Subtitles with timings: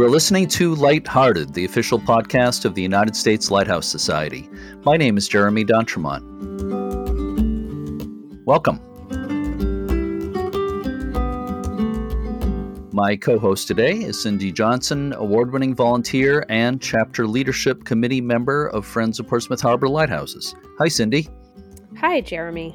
[0.00, 4.48] You are listening to Lighthearted, the official podcast of the United States Lighthouse Society.
[4.82, 6.22] My name is Jeremy D'Entremont.
[8.46, 8.80] Welcome.
[12.94, 18.68] My co host today is Cindy Johnson, award winning volunteer and chapter leadership committee member
[18.68, 20.54] of Friends of Portsmouth Harbor Lighthouses.
[20.78, 21.28] Hi, Cindy.
[21.98, 22.74] Hi, Jeremy.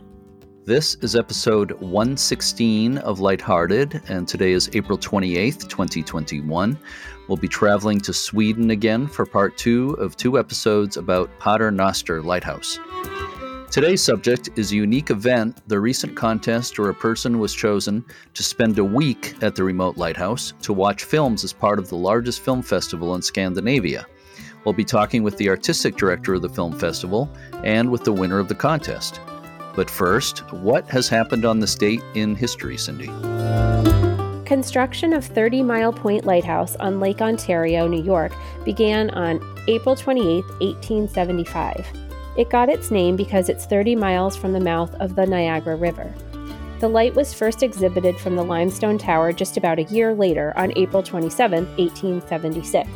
[0.66, 6.80] This is episode 116 of Lighthearted, and today is April 28th, 2021.
[7.28, 12.20] We'll be traveling to Sweden again for part two of two episodes about Pater Noster
[12.20, 12.80] Lighthouse.
[13.70, 18.42] Today's subject is a unique event, the recent contest where a person was chosen to
[18.42, 22.40] spend a week at the remote lighthouse to watch films as part of the largest
[22.40, 24.08] film festival in Scandinavia.
[24.64, 27.30] We'll be talking with the artistic director of the film festival
[27.64, 29.20] and with the winner of the contest.
[29.76, 33.08] But first, what has happened on this date in history, Cindy?
[34.46, 38.32] Construction of 30 Mile Point Lighthouse on Lake Ontario, New York,
[38.64, 41.86] began on April 28, 1875.
[42.38, 46.14] It got its name because it's 30 miles from the mouth of the Niagara River.
[46.80, 50.74] The light was first exhibited from the limestone tower just about a year later on
[50.76, 52.90] April 27, 1876.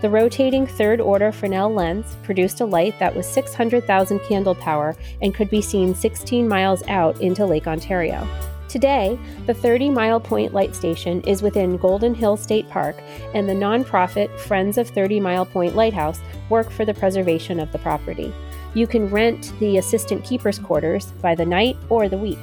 [0.00, 5.34] The rotating third order Fresnel lens produced a light that was 600,000 candle power and
[5.34, 8.26] could be seen 16 miles out into Lake Ontario.
[8.68, 12.96] Today, the 30 Mile Point Light Station is within Golden Hill State Park,
[13.34, 17.78] and the nonprofit Friends of 30 Mile Point Lighthouse work for the preservation of the
[17.78, 18.32] property.
[18.74, 22.38] You can rent the assistant keeper's quarters by the night or the week.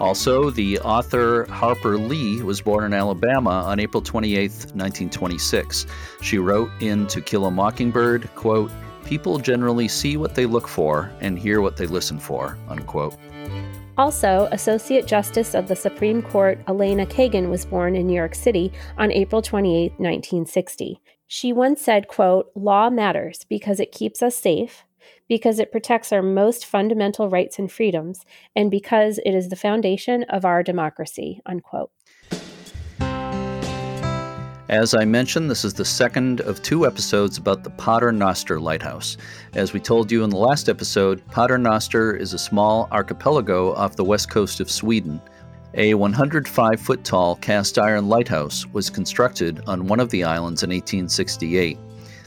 [0.00, 5.86] Also, the author Harper Lee was born in Alabama on April 28, 1926.
[6.22, 8.70] She wrote in To Kill a Mockingbird, quote,
[9.04, 13.14] People generally see what they look for and hear what they listen for, unquote.
[13.98, 18.72] Also, Associate Justice of the Supreme Court Elena Kagan was born in New York City
[18.96, 21.02] on April 28, 1960.
[21.26, 24.84] She once said, quote, "Law matters because it keeps us safe,
[25.30, 28.26] because it protects our most fundamental rights and freedoms,
[28.56, 31.40] and because it is the foundation of our democracy.
[31.46, 31.92] Unquote.
[34.68, 39.16] As I mentioned, this is the second of two episodes about the Pater Noster Lighthouse.
[39.54, 43.94] As we told you in the last episode, Pater Noster is a small archipelago off
[43.94, 45.20] the west coast of Sweden.
[45.74, 50.70] A 105 foot tall cast iron lighthouse was constructed on one of the islands in
[50.70, 51.78] 1868.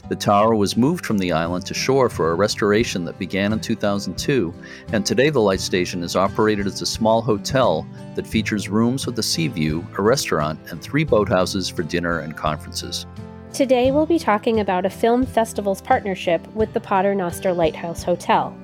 [0.08, 3.60] The tower was moved from the island to shore for a restoration that began in
[3.60, 4.52] 2002,
[4.92, 9.18] and today the light station is operated as a small hotel that features rooms with
[9.18, 13.06] a sea view, a restaurant, and three boathouses for dinner and conferences.
[13.54, 18.54] Today we'll be talking about a film festival's partnership with the Pater Noster Lighthouse Hotel.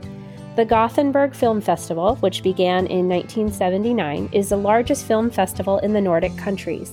[0.57, 6.03] The Gothenburg Film Festival, which began in 1979, is the largest film festival in the
[6.03, 6.93] Nordic countries.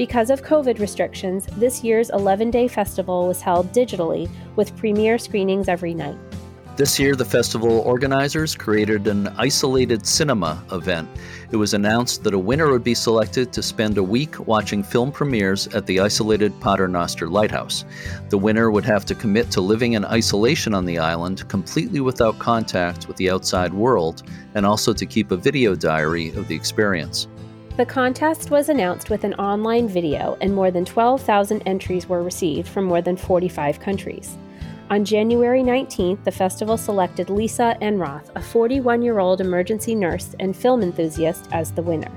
[0.00, 5.68] Because of COVID restrictions, this year's 11 day festival was held digitally with premiere screenings
[5.68, 6.16] every night.
[6.78, 11.06] This year, the festival organizers created an isolated cinema event.
[11.50, 15.12] It was announced that a winner would be selected to spend a week watching film
[15.12, 17.84] premieres at the isolated Pater Noster Lighthouse.
[18.30, 22.38] The winner would have to commit to living in isolation on the island, completely without
[22.38, 24.22] contact with the outside world,
[24.54, 27.28] and also to keep a video diary of the experience.
[27.80, 32.68] The contest was announced with an online video, and more than 12,000 entries were received
[32.68, 34.36] from more than 45 countries.
[34.90, 40.54] On January 19th, the festival selected Lisa Enroth, a 41 year old emergency nurse and
[40.54, 42.12] film enthusiast, as the winner.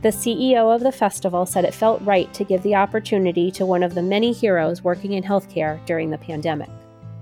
[0.00, 3.82] The CEO of the festival said it felt right to give the opportunity to one
[3.82, 6.70] of the many heroes working in healthcare during the pandemic.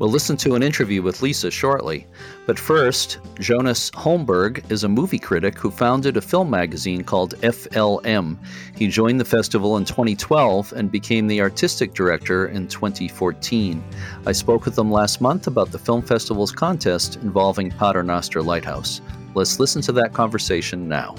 [0.02, 2.08] We'll listen to an interview with Lisa shortly.
[2.44, 8.36] But first, Jonas Holmberg is a movie critic who founded a film magazine called FLM.
[8.74, 13.80] He joined the festival in 2012 and became the artistic director in 2014.
[14.26, 19.00] I spoke with him last month about the film festival's contest involving Paternoster Lighthouse.
[19.36, 21.14] Let's listen to that conversation now.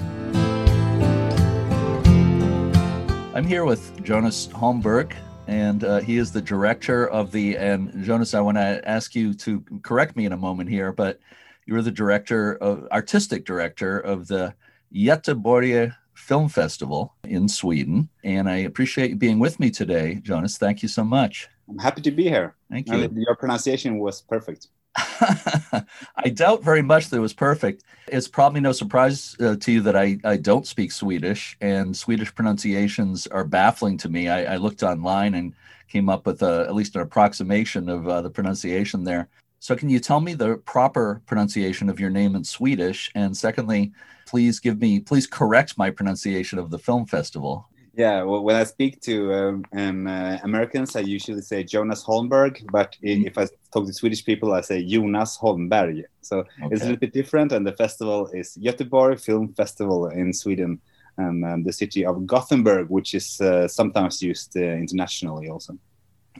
[3.34, 5.14] I'm here with Jonas Holmberg,
[5.46, 7.56] and uh, he is the director of the.
[7.56, 11.20] And Jonas, I want to ask you to correct me in a moment here, but
[11.66, 14.54] you're the director of artistic director of the
[14.94, 20.56] Göteborg Film Festival in Sweden, and I appreciate you being with me today, Jonas.
[20.58, 21.48] Thank you so much.
[21.68, 22.54] I'm happy to be here.
[22.70, 23.10] Thank you.
[23.14, 24.68] your pronunciation was perfect.
[24.96, 27.82] I doubt very much that it was perfect.
[28.08, 32.34] It's probably no surprise uh, to you that I, I don't speak Swedish, and Swedish
[32.34, 34.28] pronunciations are baffling to me.
[34.28, 35.54] I, I looked online and
[35.88, 39.28] came up with a, at least an approximation of uh, the pronunciation there.
[39.58, 43.10] So, can you tell me the proper pronunciation of your name in Swedish?
[43.14, 43.92] And secondly,
[44.26, 47.68] please give me, please correct my pronunciation of the film festival.
[47.96, 52.60] Yeah, well, when I speak to um, um, uh, Americans, I usually say Jonas Holmberg,
[52.72, 53.26] but Mhm.
[53.26, 56.02] if I talk to Swedish people, I say Jonas Holmberg.
[56.20, 60.80] So it's a little bit different, and the festival is Göteborg Film Festival in Sweden,
[61.18, 65.78] and um, the city of Gothenburg, which is uh, sometimes used uh, internationally also.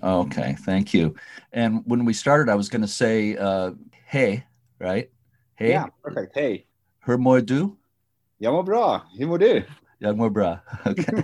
[0.02, 1.14] Okay, thank you.
[1.52, 3.70] And when we started, I was going to say, uh,
[4.06, 4.42] hey,
[4.80, 5.08] right?
[5.54, 6.34] Hey, Yeah, perfect.
[6.34, 6.66] Hey,
[7.06, 7.76] hur mår du?
[8.38, 9.02] jag mår bra.
[9.18, 9.62] Hur mår du?
[10.04, 10.58] Jag mår bra.
[10.86, 11.22] Okay.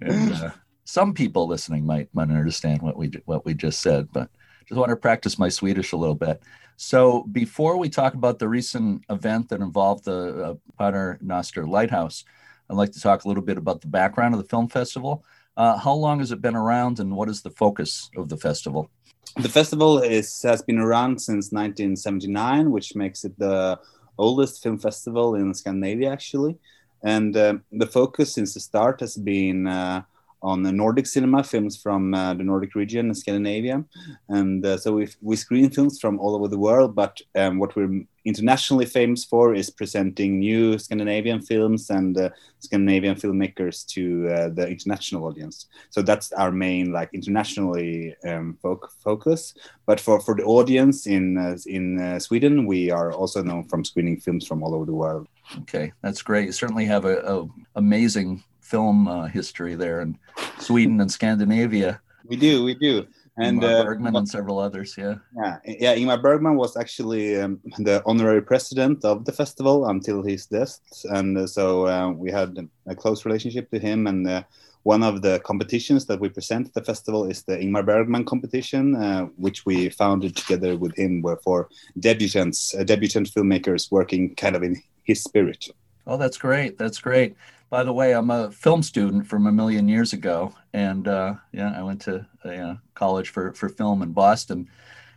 [0.00, 0.50] And, uh,
[0.84, 4.28] some people listening might might understand what we what we just said, but
[4.68, 6.42] just want to practice my Swedish a little bit.
[6.76, 12.24] So before we talk about the recent event that involved the uh, Pater Noster Lighthouse,
[12.68, 15.24] I'd like to talk a little bit about the background of the film festival.
[15.56, 18.90] Uh, how long has it been around, and what is the focus of the festival?
[19.36, 23.78] The festival is has been around since 1979, which makes it the
[24.18, 26.58] oldest film festival in Scandinavia, actually.
[27.04, 30.02] And uh, the focus since the start has been uh,
[30.42, 33.84] on the Nordic cinema films from uh, the Nordic region and Scandinavia.
[34.28, 37.76] And uh, so we we screen films from all over the world, but um, what
[37.76, 42.28] we're internationally famous for is presenting new Scandinavian films and uh,
[42.58, 45.66] Scandinavian filmmakers to uh, the international audience.
[45.90, 49.54] So that's our main, like, internationally um, foc- focus.
[49.86, 51.24] But for, for the audience in
[51.66, 55.26] in Sweden, we are also known from screening films from all over the world.
[55.58, 56.46] Okay, that's great.
[56.46, 57.46] You certainly have a, a
[57.76, 60.18] amazing film uh, history there in
[60.58, 62.00] Sweden and Scandinavia.
[62.26, 63.06] We do, we do.
[63.36, 64.94] And Ingmar uh, Bergman and several others.
[64.96, 65.16] Yeah.
[65.36, 70.46] yeah, yeah, Ingmar Bergman was actually um, the honorary president of the festival until his
[70.46, 70.78] death,
[71.10, 74.06] and uh, so uh, we had a close relationship to him.
[74.06, 74.44] And uh,
[74.84, 78.94] one of the competitions that we present at the festival is the Ingmar Bergman competition,
[78.94, 81.68] uh, which we founded together with him, were for
[81.98, 85.68] debutants, uh, debutant filmmakers working kind of in his spirit.
[86.06, 86.76] Oh, that's great.
[86.76, 87.36] That's great.
[87.70, 91.72] By the way, I'm a film student from a million years ago, and uh, yeah,
[91.76, 94.68] I went to uh, college for for film in Boston,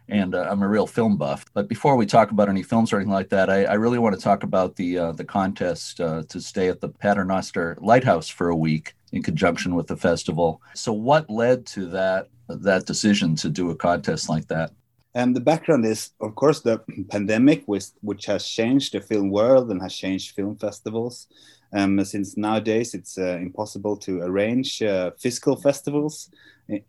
[0.10, 1.46] and uh, I'm a real film buff.
[1.54, 4.16] But before we talk about any films or anything like that, I, I really want
[4.16, 8.50] to talk about the uh, the contest uh, to stay at the Paternoster Lighthouse for
[8.50, 10.62] a week in conjunction with the festival.
[10.74, 14.72] So, what led to that that decision to do a contest like that?
[15.18, 16.80] And the background is, of course, the
[17.10, 21.28] pandemic, which, which has changed the film world and has changed film festivals.
[21.74, 26.30] Um, since nowadays it's uh, impossible to arrange uh, physical festivals,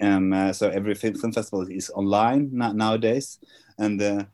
[0.02, 3.38] um, uh, so every film, festival is online nowadays,
[3.78, 4.24] and uh,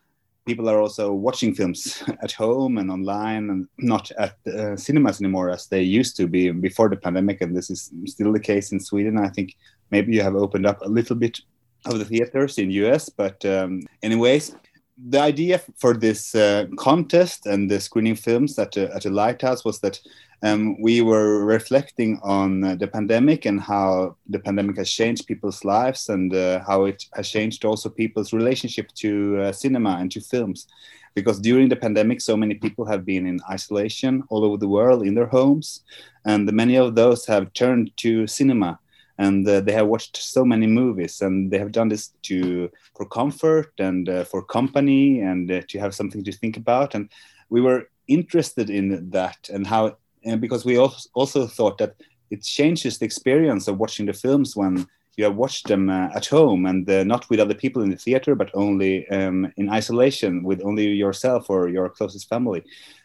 [0.44, 5.50] people are also watching films at home and online, and not at uh, cinemas anymore
[5.50, 7.40] as they used to be before the pandemic.
[7.40, 9.19] And this is still the case in Sweden.
[9.19, 9.56] I think
[9.90, 11.40] maybe you have opened up a little bit
[11.86, 13.08] of the theaters in US.
[13.08, 14.56] But um, anyways,
[14.96, 19.64] the idea for this uh, contest and the screening films at a, at a lighthouse
[19.64, 19.98] was that
[20.42, 25.64] um, we were reflecting on uh, the pandemic and how the pandemic has changed people's
[25.64, 30.20] lives and uh, how it has changed also people's relationship to uh, cinema and to
[30.20, 30.66] films.
[31.14, 35.06] Because during the pandemic, so many people have been in isolation all over the world
[35.06, 35.84] in their homes,
[36.26, 38.78] and many of those have turned to cinema
[39.19, 43.06] and uh, they have watched so many movies and they have done this to for
[43.06, 46.94] comfort and uh, for company and uh, to have something to think about.
[46.94, 47.08] And
[47.49, 51.94] we were interested in that and how and because we also, thought that
[52.30, 56.26] it changes the experience of watching the films when you have watched them uh, at
[56.26, 60.42] home and uh, not with other people in the theater but only um, in isolation
[60.42, 62.64] with only yourself or your closest family.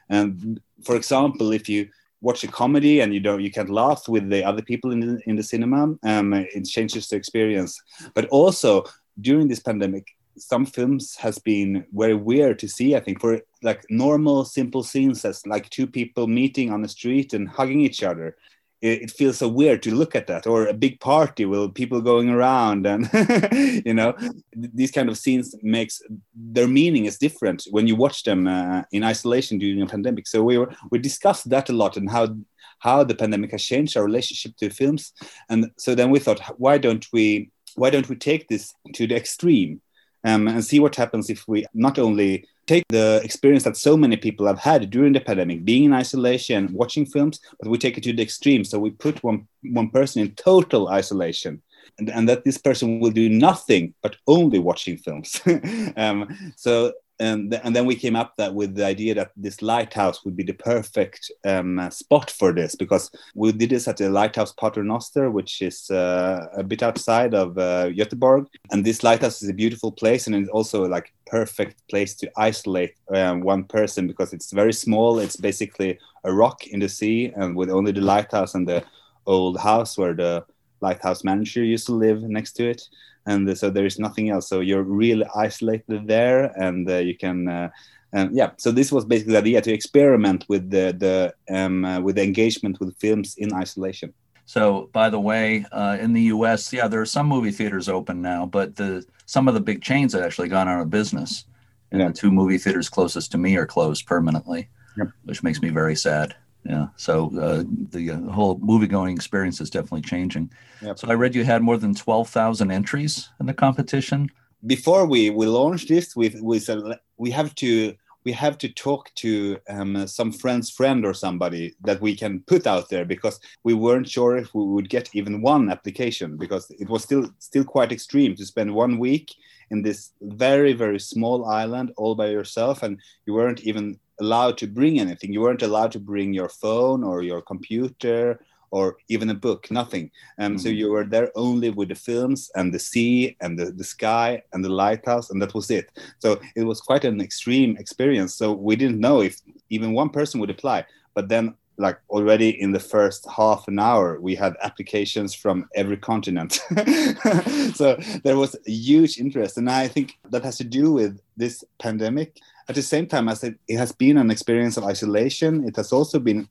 [0.10, 1.89] And for example if you
[2.22, 5.22] watch a comedy and you don't you can't laugh with the other people in the,
[5.26, 7.82] in the cinema um, it changes the experience.
[8.14, 8.84] But also
[9.20, 10.08] during this pandemic
[10.38, 15.26] some films has been very weird to see i think for like normal simple scenes
[15.26, 18.38] as like two people meeting on the street and hugging each other
[18.82, 22.30] it, feels so weird to look at that or a big party with people going
[22.30, 23.10] around and
[23.86, 24.14] you know
[24.56, 26.02] these kind of scenes makes
[26.34, 30.28] their meaning is different when you watch them uh, in isolation during a pandemic.
[30.28, 32.36] So we were we discussed that a lot and how
[32.80, 35.12] how the pandemic has changed our relationship to films.
[35.50, 39.16] And so then we thought why don't we why don't we take this to the
[39.16, 39.82] extreme
[40.24, 44.16] um, and see what happens if we not only take the experience that so many
[44.16, 48.04] people have had during the pandemic, being in isolation, watching films, but we take it
[48.04, 48.64] to the extreme.
[48.64, 49.48] So we put one
[49.80, 51.62] one person in total isolation,
[51.98, 55.42] and, and that this person will do nothing but only watching films.
[55.98, 56.18] um,
[56.56, 60.24] so and, th- and then we came up that with the idea that this lighthouse
[60.24, 64.54] would be the perfect um, spot for this because we did this at the lighthouse
[64.54, 69.54] Paternoster, which is uh, a bit outside of uh, Göteborg, and this lighthouse is a
[69.54, 74.52] beautiful place and it's also like perfect place to isolate um, one person because it's
[74.52, 75.20] very small.
[75.20, 78.84] It's basically a rock in the sea, and with only the lighthouse and the
[79.26, 80.44] old house where the
[80.82, 82.82] lighthouse manager used to live next to it.
[83.26, 84.48] And so there is nothing else.
[84.48, 87.70] So you're really isolated there and uh, you can uh,
[88.14, 88.52] um, yeah.
[88.58, 92.24] So this was basically the idea to experiment with the the um, uh, with the
[92.24, 94.14] engagement with films in isolation.
[94.46, 98.22] So by the way uh, in the us yeah there are some movie theaters open
[98.22, 101.46] now but the some of the big chains have actually gone out of business.
[101.92, 102.08] And yeah.
[102.08, 105.08] the two movie theaters closest to me are closed permanently yep.
[105.24, 109.70] which makes me very sad yeah so uh, the uh, whole movie going experience is
[109.70, 110.51] definitely changing
[110.82, 111.00] yep.
[111.00, 114.30] so i read you had more than 12000 entries in the competition
[114.66, 116.80] before we we launched this we we said
[117.18, 117.94] we have to
[118.25, 122.68] we have to talk to um, some friend's friend or somebody that we can put
[122.68, 126.89] out there because we weren't sure if we would get even one application because it
[126.89, 129.34] was still still quite extreme to spend one week
[129.72, 134.68] in this very very small island all by yourself and you weren't even allowed to
[134.68, 138.40] bring anything you weren't allowed to bring your phone or your computer
[138.72, 140.12] or even a book, nothing.
[140.38, 140.58] Um, mm-hmm.
[140.60, 144.44] So you were there only with the films and the sea and the, the sky
[144.54, 145.90] and the lighthouse, and that was it.
[146.20, 148.36] So it was quite an extreme experience.
[148.36, 150.86] So we didn't know if even one person would apply.
[151.14, 155.96] But then, like already in the first half an hour, we had applications from every
[155.96, 156.54] continent.
[157.74, 159.58] so there was a huge interest.
[159.58, 162.38] And I think that has to do with this pandemic.
[162.70, 165.92] At the same time, as it, it has been an experience of isolation, it has
[165.92, 166.48] also been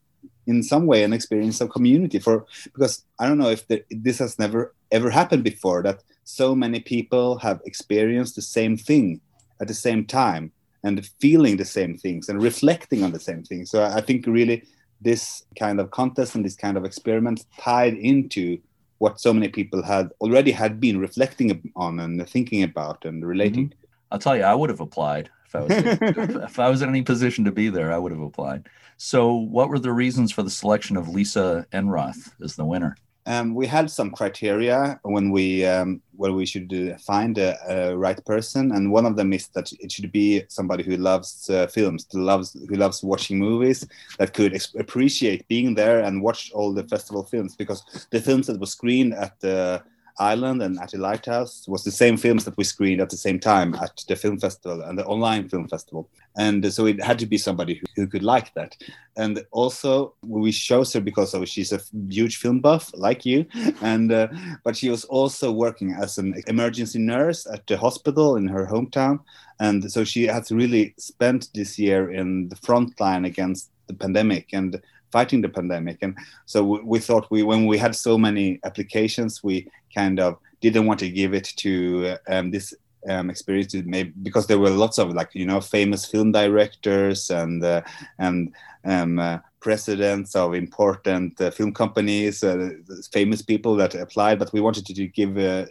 [0.49, 4.17] in some way an experience of community for because i don't know if the, this
[4.17, 9.21] has never ever happened before that so many people have experienced the same thing
[9.61, 10.51] at the same time
[10.83, 14.63] and feeling the same things and reflecting on the same things so i think really
[15.01, 18.57] this kind of contest and this kind of experiment tied into
[18.97, 23.67] what so many people had already had been reflecting on and thinking about and relating
[23.69, 24.11] mm-hmm.
[24.11, 25.71] i'll tell you i would have applied if I was
[26.43, 28.67] if I was in any position to be there, I would have applied.
[28.97, 32.95] So, what were the reasons for the selection of Lisa Enroth as the winner?
[33.25, 37.97] Um, we had some criteria when we um, when we should uh, find a, a,
[37.97, 41.67] right person, and one of them is that it should be somebody who loves uh,
[41.67, 43.87] films, who loves who loves watching movies,
[44.17, 48.47] that could ex- appreciate being there and watch all the festival films because the films
[48.47, 49.83] that were screened at the
[50.19, 53.39] Island and at the Lighthouse was the same films that we screened at the same
[53.39, 56.09] time at the film festival and the online film festival.
[56.37, 58.75] And so it had to be somebody who, who could like that.
[59.17, 63.45] And also we chose her because of she's a huge film buff like you,
[63.81, 64.27] and uh,
[64.63, 69.19] but she was also working as an emergency nurse at the hospital in her hometown,
[69.59, 74.53] and so she has really spent this year in the front line against the pandemic
[74.53, 75.97] and fighting the pandemic.
[76.01, 80.37] And so we, we thought we, when we had so many applications, we kind of
[80.61, 82.73] didn't want to give it to um, this
[83.07, 87.63] um, experience maybe because there were lots of like you know famous film directors and
[87.63, 87.81] uh,
[88.17, 92.69] and um, uh, presidents of important uh, film companies, uh,
[93.11, 94.39] famous people that applied.
[94.39, 95.65] But we wanted to give uh,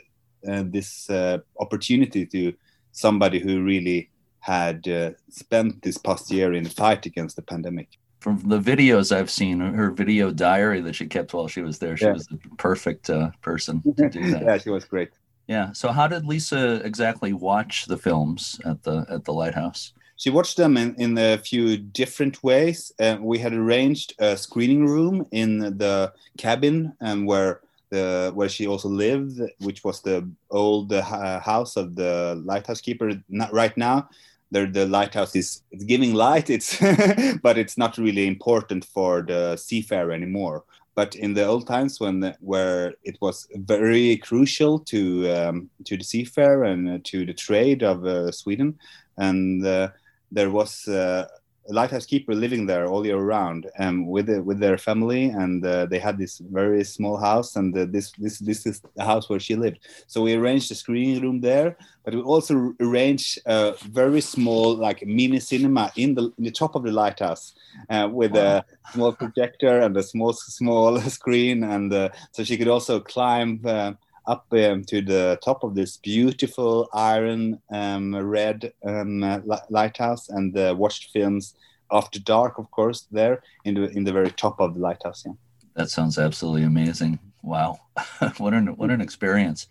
[0.49, 1.11] uh, this
[1.59, 2.53] opportunity to
[2.93, 7.89] somebody who really had spent this past year in the fight against the pandemic
[8.21, 11.97] from the videos I've seen, her video diary that she kept while she was there,
[11.97, 12.13] she yeah.
[12.13, 14.43] was the perfect uh, person to do that.
[14.43, 15.11] yeah, she was great.
[15.47, 15.73] Yeah.
[15.73, 19.93] So, how did Lisa exactly watch the films at the at the lighthouse?
[20.17, 22.93] She watched them in, in a few different ways.
[22.99, 27.61] Uh, we had arranged a screening room in the cabin, and um, where
[27.91, 33.13] the where she also lived, which was the old uh, house of the lighthouse keeper.
[33.29, 34.09] Not right now,
[34.51, 36.79] the, the lighthouse is it's giving light it's
[37.43, 40.65] but it's not really important for the seafarer anymore.
[40.95, 46.05] But in the old times when where it was very crucial to um, to the
[46.05, 48.79] seafarer and uh, to the trade of uh, Sweden
[49.17, 49.89] and uh,
[50.33, 51.27] there was uh,
[51.69, 55.99] lighthouse keeper living there all year round um, with with their family, and uh, they
[55.99, 59.55] had this very small house, and uh, this this this is the house where she
[59.55, 59.81] lived.
[60.07, 65.05] So we arranged a screening room there, but we also arranged a very small like
[65.07, 67.55] mini cinema in the in the top of the lighthouse
[67.91, 68.59] uh, with wow.
[68.59, 73.61] a small projector and a small small screen, and uh, so she could also climb
[73.65, 73.93] uh,
[74.29, 80.75] up um, to the top of this beautiful iron um, red um, lighthouse and uh,
[80.79, 81.55] watched films
[81.91, 85.25] after dark, of course, there in the in the very top of the lighthouse.
[85.27, 85.33] Yeah.
[85.75, 87.19] That sounds absolutely amazing.
[87.43, 87.81] Wow,
[88.39, 89.69] what an what an experience.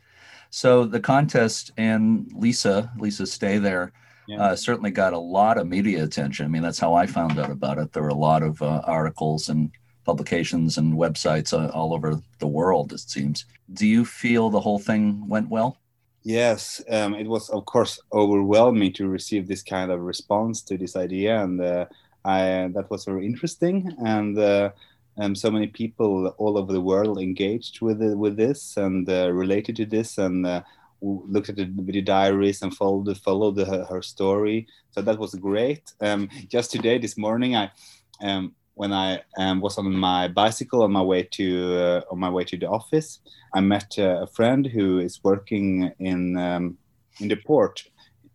[0.50, 3.92] So the contest and Lisa Lisa's stay there
[4.28, 4.42] yeah.
[4.42, 6.46] uh, certainly got a lot of media attention.
[6.46, 7.94] I mean, that's how I found out about it.
[7.94, 9.72] There were a lot of uh, articles and
[10.08, 12.10] publications and websites uh, all over
[12.40, 13.46] the world, it seems.
[13.82, 15.78] Do you feel the whole thing went well?
[16.24, 20.96] Yes, um, it was, of course, overwhelming to receive this kind of response to this
[20.96, 21.44] idea.
[21.44, 21.86] And uh,
[22.26, 23.76] I, that was very interesting.
[24.16, 24.72] And uh,
[25.20, 29.76] um, so many people all over the world engaged with with this and uh, related
[29.78, 30.62] to this and uh,
[31.02, 34.68] looked at the video diaries and followed followed her, her story.
[34.92, 35.84] So that was great.
[36.08, 37.66] Um, just today, this morning, I
[38.22, 42.30] um, when I um, was on my bicycle on my way to uh, on my
[42.30, 43.20] way to the office,
[43.54, 46.78] I met uh, a friend who is working in um,
[47.20, 47.84] in the port.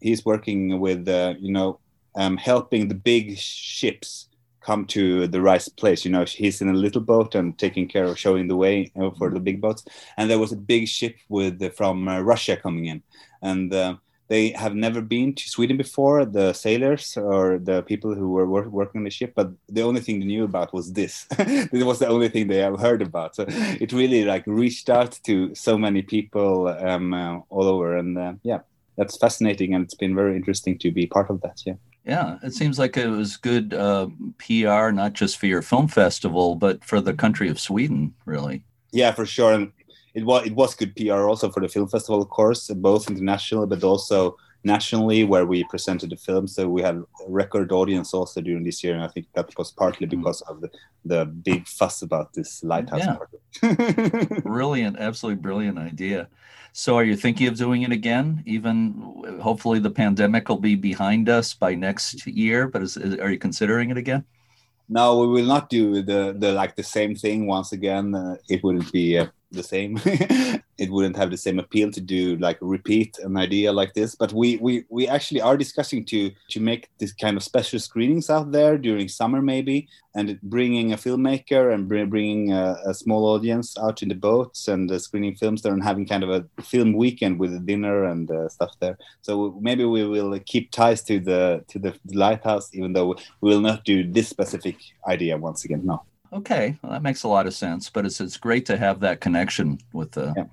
[0.01, 1.79] He's working with uh, you know
[2.17, 4.29] um, helping the big ships
[4.61, 6.05] come to the right place.
[6.05, 9.31] You know, he's in a little boat and taking care of showing the way for
[9.31, 9.85] the big boats.
[10.17, 13.03] And there was a big ship with from uh, Russia coming in,
[13.43, 13.97] and uh,
[14.33, 16.25] they have never been to Sweden before.
[16.25, 20.01] The sailors or the people who were work, working on the ship, but the only
[20.01, 21.27] thing they knew about was this.
[21.39, 23.37] it was the only thing they have heard about.
[23.37, 23.45] So
[23.85, 28.33] it really like reached out to so many people um, uh, all over, and uh,
[28.43, 28.61] yeah,
[28.97, 31.61] that's fascinating, and it's been very interesting to be part of that.
[31.67, 31.75] Yeah.
[32.05, 34.09] Yeah, it seems like it was good uh,
[34.39, 38.65] PR, not just for your film festival, but for the country of Sweden, really.
[38.93, 39.53] Yeah, for sure.
[39.53, 39.73] And
[40.15, 43.67] it was it was good PR also for the film festival, of course, both internationally
[43.67, 46.47] but also nationally, where we presented the film.
[46.47, 49.73] So we had a record audience also during this year, and I think that was
[49.73, 50.11] partly mm.
[50.11, 50.71] because of the
[51.05, 53.17] the big fuss about this lighthouse yeah.
[53.17, 54.45] project.
[54.45, 56.29] brilliant, absolutely brilliant idea.
[56.75, 58.43] So, are you thinking of doing it again?
[58.47, 62.69] Even hopefully, the pandemic will be behind us by next year.
[62.69, 64.25] But is, are you considering it again?
[64.89, 68.15] No, we will not do the the like the same thing once again.
[68.15, 70.01] Uh, it wouldn't be uh, the same.
[70.79, 74.15] it wouldn't have the same appeal to do like repeat an idea like this.
[74.15, 78.31] But we we we actually are discussing to to make this kind of special screenings
[78.31, 83.77] out there during summer maybe, and bringing a filmmaker and bringing a, a, small audience
[83.79, 86.93] out in the boats and uh, screening films there and having kind of a film
[86.93, 88.99] weekend with a dinner and uh, stuff there.
[89.23, 93.61] So maybe we will keep ties to the to the lighthouse, even though we will
[93.61, 95.83] not do this specific idea once again.
[95.85, 96.03] No.
[96.33, 97.91] Okay, well, that makes a lot of sense.
[97.91, 100.45] But it's it's great to have that connection with the yeah.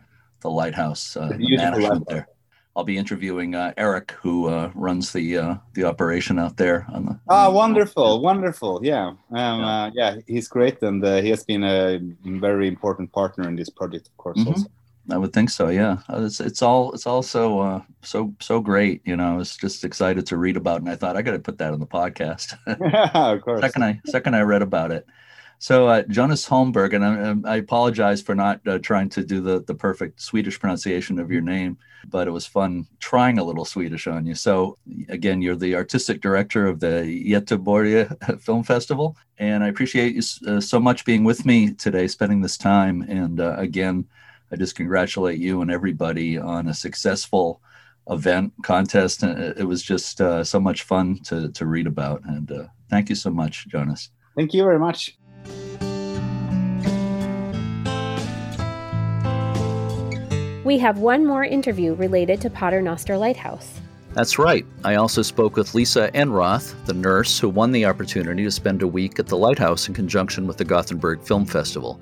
[0.42, 2.28] the lighthouse uh, the management there.
[2.76, 6.86] I'll be interviewing uh, Eric, who uh, runs the uh, the operation out there.
[6.94, 8.80] On the, ah, oh, wonderful, wonderful.
[8.84, 9.68] Yeah, um, yeah.
[9.68, 10.16] Uh, yeah.
[10.28, 14.18] he's great, and uh, he has been a very important partner in this project, of
[14.18, 14.38] course.
[14.40, 14.50] Mm-hmm.
[14.50, 14.70] Also.
[15.12, 15.70] I would think so.
[15.70, 19.02] Yeah, it's it's all it's also uh, so so great.
[19.06, 21.32] You know, I was just excited to read about, it, and I thought I got
[21.32, 22.58] to put that on the podcast.
[22.68, 23.62] yeah, of course.
[23.62, 25.08] Second I second I read about it,
[25.62, 29.60] so uh, Jonas Holmberg, and I, I, apologize for not uh, trying to do the,
[29.60, 34.08] the perfect Swedish pronunciation of your name, but it was fun trying a little Swedish
[34.08, 34.36] on you.
[34.36, 34.78] So
[35.10, 40.62] again, you're the artistic director of the Göteborg Film Festival, and I appreciate you uh,
[40.62, 43.02] so much being with me today, spending this time.
[43.02, 44.08] And uh, again,
[44.54, 47.62] I just congratulate you and everybody on a successful
[48.10, 49.24] event contest.
[49.24, 53.16] It was just uh, so much fun to to read about, and uh, thank you
[53.16, 54.10] so much, Jonas.
[54.38, 55.19] Thank you very much.
[60.70, 63.82] We have one more interview related to Paternoster Lighthouse.
[64.14, 64.64] That's right.
[64.84, 68.88] I also spoke with Lisa Enroth, the nurse who won the opportunity to spend a
[68.88, 72.00] week at the lighthouse in conjunction with the Gothenburg Film Festival.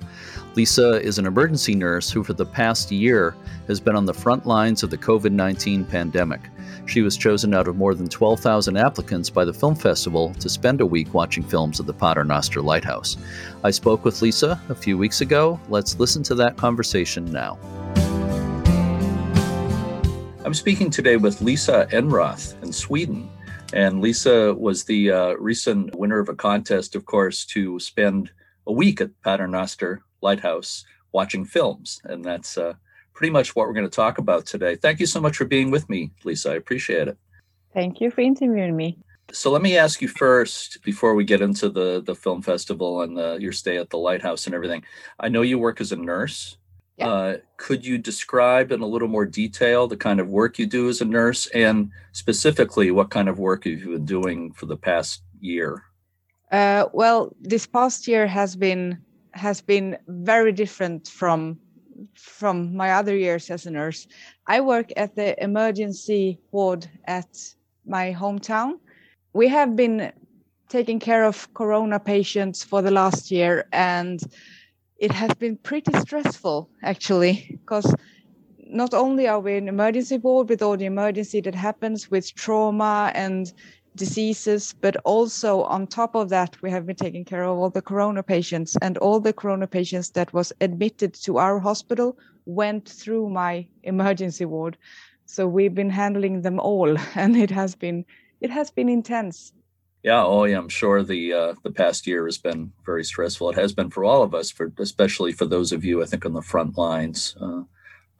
[0.54, 3.34] Lisa is an emergency nurse who, for the past year,
[3.68, 6.42] has been on the front lines of the COVID 19 pandemic.
[6.84, 10.82] She was chosen out of more than 12,000 applicants by the film festival to spend
[10.82, 13.16] a week watching films at the Paternoster Lighthouse.
[13.64, 15.58] I spoke with Lisa a few weeks ago.
[15.70, 17.58] Let's listen to that conversation now.
[20.48, 23.28] I'm speaking today with Lisa Enroth in Sweden.
[23.74, 28.30] And Lisa was the uh, recent winner of a contest, of course, to spend
[28.66, 32.00] a week at Paternoster Lighthouse watching films.
[32.04, 32.72] And that's uh,
[33.12, 34.74] pretty much what we're going to talk about today.
[34.74, 36.52] Thank you so much for being with me, Lisa.
[36.52, 37.18] I appreciate it.
[37.74, 38.96] Thank you for interviewing me.
[39.32, 43.14] So let me ask you first, before we get into the, the film festival and
[43.14, 44.82] the, your stay at the lighthouse and everything.
[45.20, 46.56] I know you work as a nurse.
[46.98, 47.08] Yeah.
[47.08, 50.88] Uh, could you describe in a little more detail the kind of work you do
[50.88, 55.22] as a nurse and specifically what kind of work you've been doing for the past
[55.40, 55.84] year?
[56.50, 58.98] Uh, well, this past year has been
[59.32, 61.58] has been very different from
[62.14, 64.08] from my other years as a nurse.
[64.46, 67.28] I work at the emergency ward at
[67.86, 68.78] my hometown.
[69.34, 70.12] We have been
[70.68, 74.20] taking care of corona patients for the last year and
[74.98, 77.94] it has been pretty stressful actually because
[78.70, 83.10] not only are we an emergency ward with all the emergency that happens with trauma
[83.14, 83.52] and
[83.96, 87.82] diseases, but also on top of that, we have been taking care of all the
[87.82, 93.28] corona patients and all the corona patients that was admitted to our hospital went through
[93.28, 94.76] my emergency ward.
[95.26, 98.04] So we've been handling them all and it has been,
[98.40, 99.52] it has been intense.
[100.02, 103.50] Yeah, oh yeah, I'm sure the uh, the past year has been very stressful.
[103.50, 106.24] It has been for all of us, for especially for those of you I think
[106.24, 107.62] on the front lines, uh,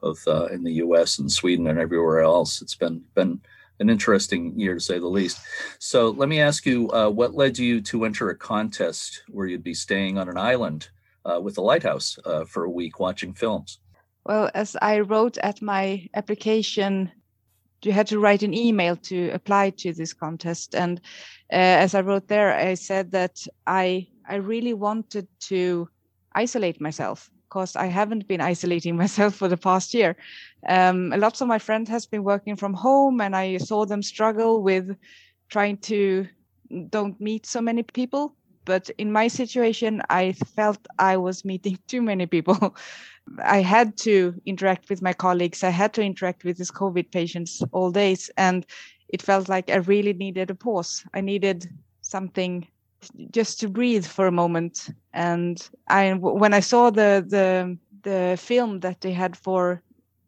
[0.01, 1.19] both uh, in the U.S.
[1.19, 2.61] and Sweden and everywhere else.
[2.61, 3.39] It's been been
[3.79, 5.39] an interesting year to say the least.
[5.79, 9.63] So let me ask you, uh, what led you to enter a contest where you'd
[9.63, 10.89] be staying on an island
[11.25, 13.79] uh, with a lighthouse uh, for a week watching films?
[14.25, 17.11] Well, as I wrote at my application,
[17.83, 20.99] you had to write an email to apply to this contest, and
[21.51, 25.89] uh, as I wrote there, I said that I I really wanted to
[26.33, 30.15] isolate myself because I haven't been isolating myself for the past year.
[30.67, 34.61] Um, lots of my friends has been working from home, and I saw them struggle
[34.61, 34.95] with
[35.49, 36.27] trying to
[36.89, 38.35] don't meet so many people.
[38.69, 42.75] But in my situation, I felt I was meeting too many people.
[43.43, 45.63] I had to interact with my colleagues.
[45.63, 48.67] I had to interact with these COVID patients all days, and
[49.07, 51.03] it felt like I really needed a pause.
[51.15, 51.67] I needed
[52.01, 52.67] something
[53.31, 54.91] just to breathe for a moment.
[55.13, 59.81] And I, when I saw the the the film that they had for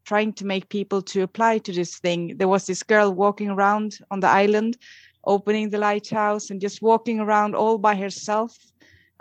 [0.04, 3.99] trying to make people to apply to this thing, there was this girl walking around
[4.10, 4.77] on the island,
[5.24, 8.58] opening the lighthouse and just walking around all by herself.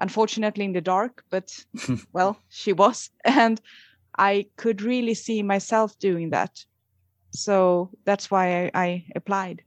[0.01, 1.53] Unfortunately, in the dark, but
[2.13, 3.61] well, she was, and
[4.17, 6.65] I could really see myself doing that.
[7.33, 9.63] So that's why I, I applied.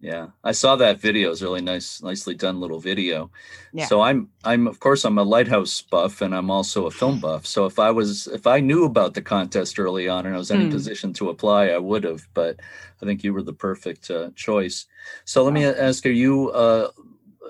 [0.00, 1.32] Yeah, I saw that video.
[1.32, 3.32] It's really nice, nicely done little video.
[3.72, 3.86] Yeah.
[3.86, 7.46] So I'm, I'm of course I'm a lighthouse buff, and I'm also a film buff.
[7.46, 10.52] So if I was, if I knew about the contest early on, and I was
[10.52, 10.70] in a Hmm.
[10.70, 12.28] position to apply, I would have.
[12.32, 12.60] But
[13.02, 14.86] I think you were the perfect uh, choice.
[15.24, 16.50] So let me ask: Are you?
[16.50, 16.90] Uh,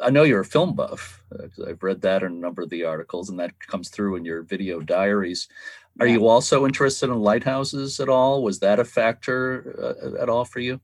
[0.03, 1.23] I know you're a film buff.
[1.39, 4.25] Uh, I've read that in a number of the articles, and that comes through in
[4.25, 5.49] your video diaries.
[6.01, 6.15] Are Yeah.
[6.15, 8.43] you also interested in lighthouses at all?
[8.43, 10.81] Was that a factor uh, at all for you?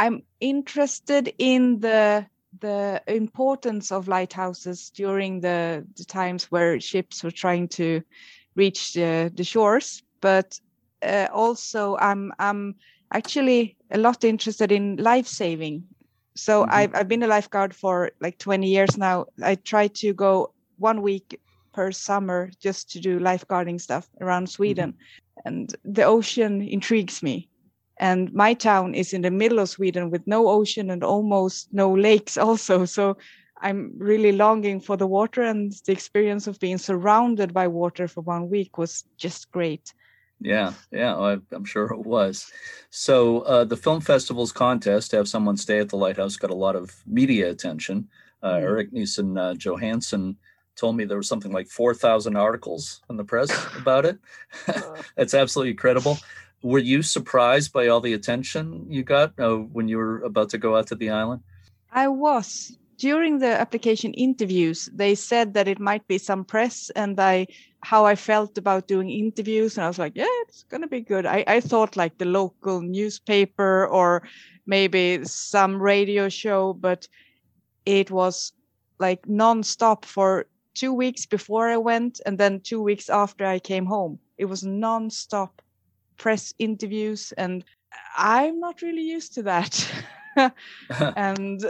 [0.00, 2.26] I'm interested in the
[2.60, 8.02] the importance of lighthouses during the, the times where ships were trying to
[8.56, 10.58] reach the, the shores, but
[11.02, 12.76] uh, also I'm I'm
[13.12, 15.84] actually a lot interested in life saving.
[16.34, 16.72] So Mhm.
[16.72, 19.26] I've I've been a lifeguard for like 20 years now.
[19.42, 21.38] I try to go one week
[21.74, 24.94] per summer just to do lifeguarding stuff around Sweden,
[25.44, 27.49] and the ocean intrigues me
[28.00, 31.94] and my town is in the middle of Sweden with no ocean and almost no
[31.94, 33.16] lakes also so
[33.62, 38.22] I'm really longing for the water and the experience of being surrounded by water for
[38.22, 39.92] one week was just great.
[40.40, 42.50] Yeah, yeah, I, I'm sure it was.
[42.88, 46.54] So uh, the film festival's contest to have someone stay at the lighthouse got a
[46.54, 48.08] lot of media attention.
[48.42, 48.62] Uh, Mm.
[48.62, 50.38] Eric Nielsen uh, Johansson
[50.76, 54.18] told me there was something like 4,000 articles in the press about it.
[55.16, 56.18] That's absolutely incredible.
[56.62, 60.58] Were you surprised by all the attention you got uh, when you were about to
[60.58, 61.42] go out to the island?
[61.92, 67.18] I was during the application interviews they said that it might be some press and
[67.18, 67.46] I
[67.82, 71.24] how I felt about doing interviews and I was like yeah it's to be good.
[71.24, 74.22] I I thought like the local newspaper or
[74.66, 77.08] maybe some radio show but
[77.86, 78.52] it was
[78.98, 83.86] like non-stop for 2 weeks before I went and then 2 weeks after I came
[83.86, 84.18] home.
[84.36, 85.62] It was non-stop
[86.20, 87.64] press interviews and
[88.16, 89.90] I'm not really used to that.
[91.16, 91.64] and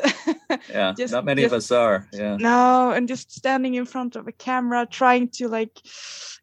[0.68, 2.06] yeah, Just- not many of us are.
[2.12, 2.36] Yeah.
[2.36, 5.80] no and just standing in front of a camera trying to like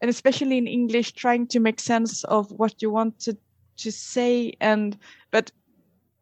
[0.02, 3.38] and especially in english trying to make sense of what you want to
[3.78, 4.98] to say and
[5.32, 5.52] but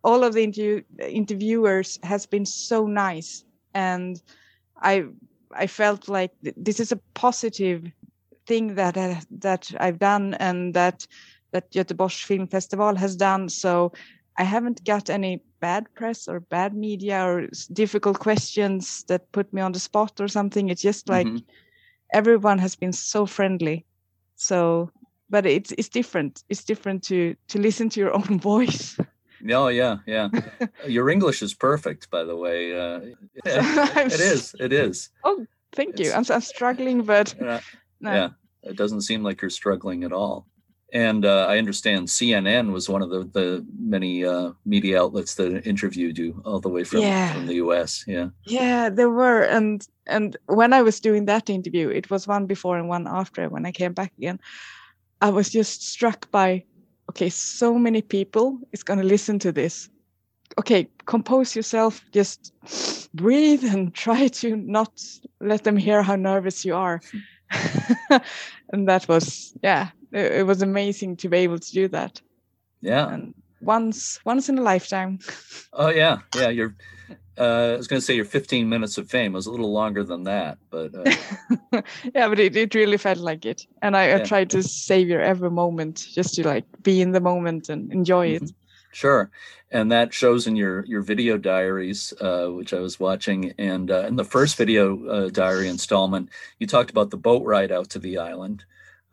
[0.03, 4.21] all of the interview, interviewers has been so nice and
[4.81, 5.05] i
[5.53, 7.81] i felt like th- this is a positive
[8.47, 11.07] thing that uh, that i've done and that
[11.55, 13.91] that Göteborgs Film Festival has done so
[14.37, 19.61] I haven't got any bad press or bad media or difficult questions that put me
[19.61, 20.69] on the spot or something.
[20.69, 21.43] It's just like Mhm.
[22.13, 23.85] everyone has been so friendly.
[24.35, 24.89] So,
[25.29, 26.43] but it's it's different.
[26.49, 28.97] It's different to to listen to your own voice.
[29.49, 30.29] Oh yeah, yeah.
[30.97, 32.75] Your English is perfect, by the way.
[32.75, 32.99] Uh,
[33.45, 34.55] I'm it is.
[34.59, 35.11] It is.
[35.71, 36.11] Thank you.
[36.11, 37.59] I'm I'm struggling, but Uh,
[37.99, 38.11] no.
[38.11, 38.29] Yeah,
[38.63, 40.45] it doesn't seem like you're struggling at all.
[40.93, 45.65] And uh, I understand CNN was one of the, the many uh, media outlets that
[45.67, 47.33] interviewed you all the way from, Yeah.
[47.33, 48.05] from the US.
[48.07, 48.29] Yeah.
[48.45, 52.77] Yeah, there were, and and when I was doing that interview, it was one before
[52.77, 53.49] and one after.
[53.49, 54.39] When I came back again,
[55.21, 56.63] I was just struck by,
[57.09, 59.89] okay, so many people is going to listen to this.
[60.59, 62.53] Okay, compose yourself, just
[63.15, 64.91] breathe and try to not
[65.41, 67.01] let them hear how nervous you are.
[68.71, 72.21] and that was, yeah, it, it was amazing to be able to do that.
[72.81, 73.09] Yeah.
[73.13, 75.19] And once, once in a lifetime.
[75.77, 76.49] Oh yeah, yeah.
[76.49, 76.73] You're
[77.37, 80.05] Uh, I was going to say your 15 minutes of fame was a little longer
[80.05, 81.03] than that, but uh...
[82.15, 84.15] yeah, but it, it really felt like it, and I, yeah.
[84.15, 88.35] I, tried to savor every moment just to like be in the moment and enjoy
[88.35, 88.45] mm-hmm.
[88.45, 88.51] it.
[88.93, 89.29] Sure,
[89.71, 93.53] and that shows in your your video diaries, uh, which I was watching.
[93.57, 97.73] And uh, in the first video uh, diary installment, you talked about the boat ride
[97.73, 98.63] out to the island.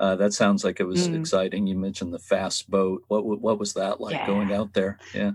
[0.02, 1.16] Uh, that sounds like it was mm.
[1.20, 1.64] exciting.
[1.64, 3.04] You mentioned the fast boat.
[3.06, 4.26] What what was that like yeah.
[4.26, 4.98] going out there?
[5.14, 5.30] Yeah,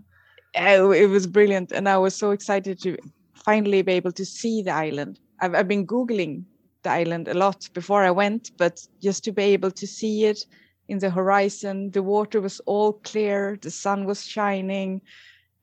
[0.54, 2.98] it was brilliant, and I was so excited to
[3.34, 5.22] finally be able to see the island.
[5.40, 6.44] I've I've been googling
[6.84, 10.46] the island a lot before I went, but just to be able to see it
[10.90, 11.92] in the horizon.
[11.92, 15.02] The water was all clear, the sun was shining,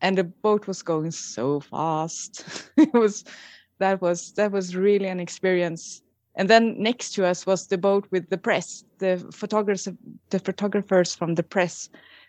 [0.00, 2.70] and the boat was going so fast.
[2.78, 3.24] it was
[3.80, 6.00] that was that was really an experience.
[6.36, 9.88] And then next to us was the boat with the press, the photographers,
[10.30, 11.88] the photographers from the press,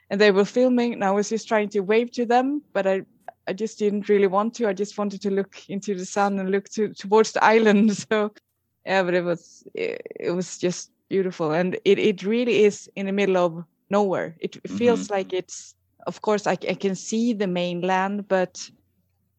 [0.10, 0.94] and they were filming.
[0.94, 3.02] And I was just trying to wave to them, but I
[3.48, 4.68] I just didn't really want to.
[4.68, 7.92] I just wanted to look into the sun and look to, towards the island.
[8.10, 8.32] So
[8.86, 13.06] yeah, but it was it, it was just beautiful and it, it really is in
[13.06, 15.14] the middle of nowhere it feels mm-hmm.
[15.14, 15.76] like it's
[16.08, 18.70] of course I, I, can see the mainland but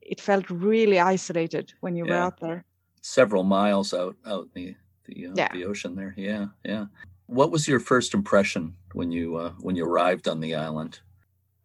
[0.00, 2.12] it felt really isolated when you yeah.
[2.12, 2.64] were out there
[3.07, 4.75] several miles out out the
[5.07, 5.49] the, uh, yeah.
[5.53, 6.14] the ocean there.
[6.16, 6.87] Yeah yeah.
[7.27, 11.01] What was your first impression when you uh, when you arrived on the island?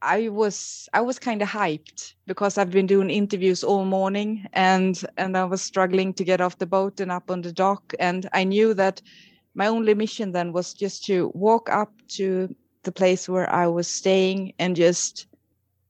[0.04, 5.04] I was I was kind of hyped because I've been doing interviews all morning and
[5.18, 7.94] and I was struggling to get off the boat and up on the dock.
[8.00, 9.02] And I knew that
[9.54, 13.88] my only mission then was just to walk up to the place where I was
[13.88, 15.28] staying and just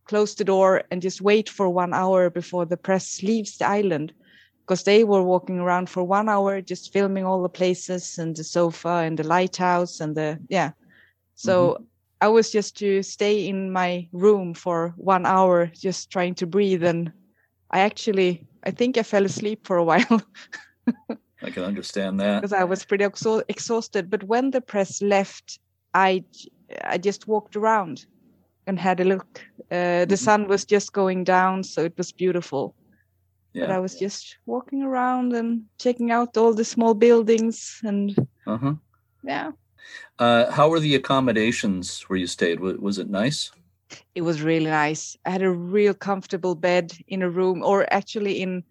[0.06, 4.14] close the door and just wait for one hour before the press leaves the island
[4.62, 8.43] because they were walking around for one hour just filming all the places and the
[8.43, 10.71] sofa and the lighthouse and the yeah
[11.36, 11.84] so mm-hmm.
[12.21, 16.84] i was just to stay in my room for one hour just trying to breathe
[16.84, 17.12] and
[17.71, 20.21] i actually i think i fell asleep for a while
[21.43, 24.10] I can understand that because I was pretty exha- exhausted.
[24.10, 25.60] But when the press left,
[25.93, 26.24] I
[26.84, 28.06] I just walked around
[28.67, 29.41] and had a look.
[29.71, 30.15] Uh, the mm-hmm.
[30.15, 32.76] sun was just going down, so it was beautiful.
[33.54, 33.68] Yeah.
[33.68, 38.16] But I was just walking around and checking out all the small buildings and
[38.48, 38.76] uh-huh.
[39.24, 39.52] yeah.
[40.20, 42.60] Uh, how were the accommodations where you stayed?
[42.60, 43.52] Was it nice?
[44.16, 45.18] It was really nice.
[45.26, 48.64] I had a real comfortable bed in a room, or actually in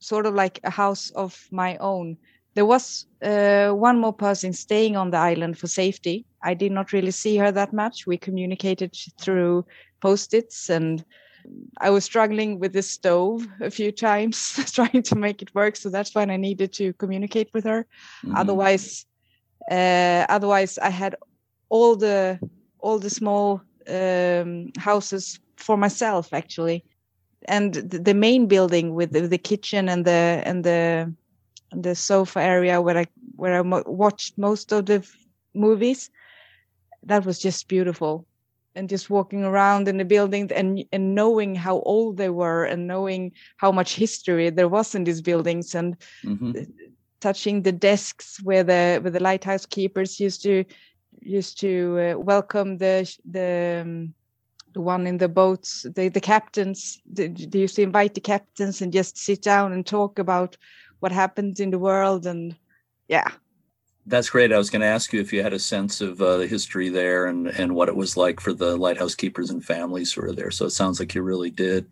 [0.00, 2.16] sort of like a house of my own.
[2.54, 6.24] There was uh, one more person staying on the island for safety.
[6.42, 8.06] I did not really see her that much.
[8.06, 9.66] We communicated through
[10.00, 11.04] post-its and
[11.78, 14.36] I was struggling with the stove a few times,
[14.74, 15.76] trying to make it work.
[15.76, 17.86] So that's when I needed to communicate with her.
[18.24, 18.36] Mm-hmm.
[18.36, 19.06] Otherwise,
[19.70, 21.16] uh, otherwise I had
[21.68, 22.38] all the
[22.78, 26.84] all the small um, houses for myself actually
[27.48, 31.12] and the main building with the, the kitchen and the and the
[31.72, 35.16] and the sofa area where I where I mo- watched most of the f-
[35.54, 36.10] movies.
[37.02, 38.26] That was just beautiful,
[38.74, 42.86] and just walking around in the building and and knowing how old they were and
[42.86, 46.52] knowing how much history there was in these buildings and mm-hmm.
[47.20, 50.64] touching the desks where the where the lighthouse keepers used to
[51.20, 54.14] used to uh, welcome the the um,
[54.72, 58.80] the one in the boats, the, the captains, they, they used to invite the captains
[58.80, 60.56] and just sit down and talk about
[61.00, 62.26] what happened in the world.
[62.26, 62.56] And
[63.08, 63.28] yeah.
[64.06, 64.52] That's great.
[64.52, 66.88] I was going to ask you if you had a sense of uh, the history
[66.88, 70.32] there and, and what it was like for the lighthouse keepers and families who were
[70.32, 70.50] there.
[70.50, 71.86] So it sounds like you really did.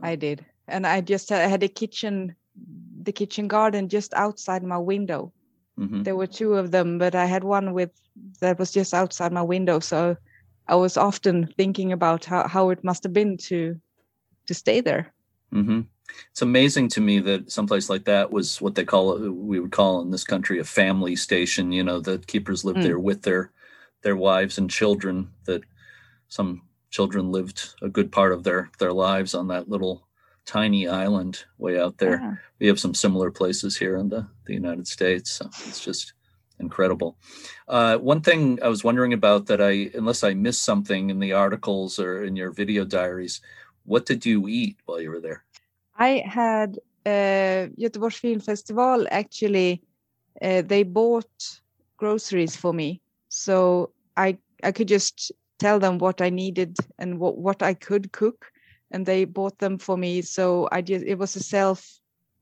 [0.00, 0.44] I did.
[0.68, 2.34] And I just I had a kitchen,
[3.02, 5.32] the kitchen garden just outside my window.
[5.78, 6.02] Mm-hmm.
[6.02, 7.90] There were two of them, but I had one with
[8.40, 9.80] that was just outside my window.
[9.80, 10.16] So
[10.68, 13.80] I was often thinking about how, how it must have been to
[14.46, 15.12] to stay there.
[15.52, 15.82] Mm-hmm.
[16.30, 20.00] It's amazing to me that someplace like that was what they call we would call
[20.02, 21.72] in this country a family station.
[21.72, 22.84] You know, the keepers lived mm.
[22.84, 23.50] there with their
[24.02, 25.30] their wives and children.
[25.44, 25.62] That
[26.28, 30.06] some children lived a good part of their their lives on that little
[30.44, 32.20] tiny island way out there.
[32.20, 32.34] Yeah.
[32.58, 35.32] We have some similar places here in the the United States.
[35.32, 36.14] So it's just
[36.62, 37.18] incredible.
[37.68, 41.32] Uh, one thing I was wondering about that I, unless I missed something in the
[41.32, 43.40] articles or in your video diaries,
[43.84, 45.44] what did you eat while you were there?
[46.06, 49.82] I had uh, Göteborgs Film Festival actually.
[50.40, 51.60] Uh, they bought
[51.96, 57.36] groceries for me, so I I could just tell them what I needed and what
[57.38, 58.50] what I could cook,
[58.90, 60.22] and they bought them for me.
[60.22, 61.80] So I just it was a self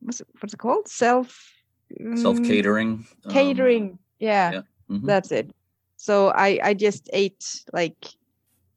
[0.01, 1.29] what's it, what's it called self
[2.15, 4.63] self catering catering um, yeah, yeah.
[4.91, 5.07] Mm-hmm.
[5.07, 5.51] that's it
[5.97, 8.01] so i i just ate like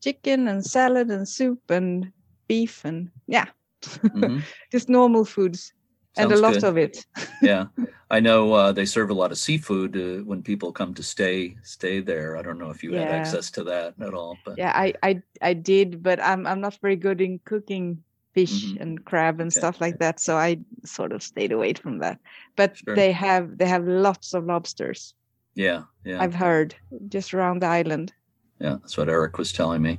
[0.03, 2.11] chicken and salad and soup and
[2.47, 3.47] beef and yeah
[3.83, 4.39] mm-hmm.
[4.71, 5.73] just normal foods
[6.15, 6.63] Sounds and a lot good.
[6.63, 7.05] of it
[7.41, 7.65] yeah
[8.11, 11.55] i know uh, they serve a lot of seafood uh, when people come to stay
[11.63, 12.99] stay there i don't know if you yeah.
[12.99, 16.61] had access to that at all but yeah i i, I did but i'm i'm
[16.61, 18.81] not very good in cooking fish mm-hmm.
[18.81, 19.59] and crab and okay.
[19.59, 22.19] stuff like that so i sort of stayed away from that
[22.55, 22.95] but sure.
[22.95, 25.15] they have they have lots of lobsters
[25.55, 26.75] yeah yeah i've heard
[27.09, 28.13] just around the island
[28.59, 29.97] yeah that's what eric was telling me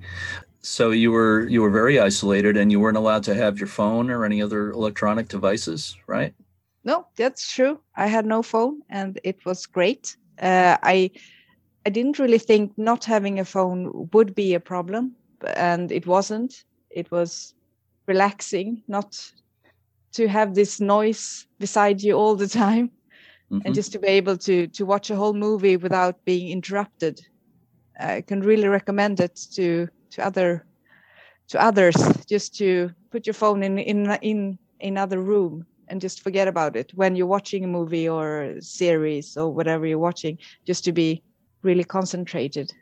[0.64, 4.08] so you were you were very isolated and you weren't allowed to have your phone
[4.08, 6.34] or any other electronic devices right?
[6.84, 7.80] No that's true.
[7.96, 10.16] I had no phone and it was great.
[10.40, 11.10] Uh, i
[11.86, 15.14] i didn't really think not having a phone would be a problem
[15.54, 16.64] and it wasn't.
[16.90, 17.54] It was
[18.06, 19.32] relaxing not
[20.12, 22.90] to have this noise beside you all the time
[23.50, 23.66] mm-hmm.
[23.66, 27.20] and just to be able to to watch a whole movie without being interrupted.
[28.00, 30.64] I can really recommend it to to other
[31.48, 31.94] to others
[32.26, 36.92] just to put your phone in in in another room and just forget about it.
[36.94, 41.22] When you're watching a movie or series or whatever you're watching just to be
[41.62, 42.72] really concentrated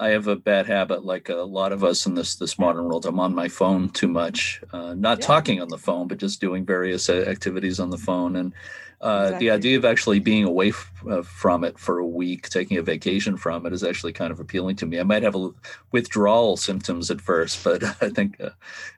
[0.00, 3.06] I have a bad habit, like a lot of us in this this modern world.
[3.06, 5.26] I'm on my phone too much, uh, not yeah.
[5.26, 8.36] talking on the phone, but just doing various activities on the phone.
[8.36, 8.54] And
[9.00, 9.46] uh, exactly.
[9.46, 12.82] the idea of actually being away f- uh, from it for a week, taking a
[12.82, 14.98] vacation from it, is actually kind of appealing to me.
[14.98, 15.50] I might have a
[15.92, 18.50] withdrawal symptoms at first, but I think uh,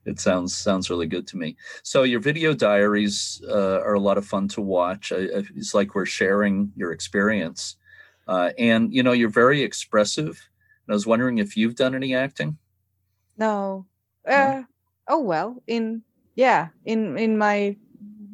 [0.04, 1.56] it sounds sounds really good to me.
[1.82, 5.12] So your video diaries uh, are a lot of fun to watch.
[5.12, 7.76] I, it's like we're sharing your experience,
[8.28, 10.49] uh, and you know you're very expressive.
[10.90, 12.58] I was wondering if you've done any acting.
[13.38, 13.86] No.
[14.26, 14.64] no?
[15.08, 16.02] Oh well, in
[16.34, 17.76] yeah, in in my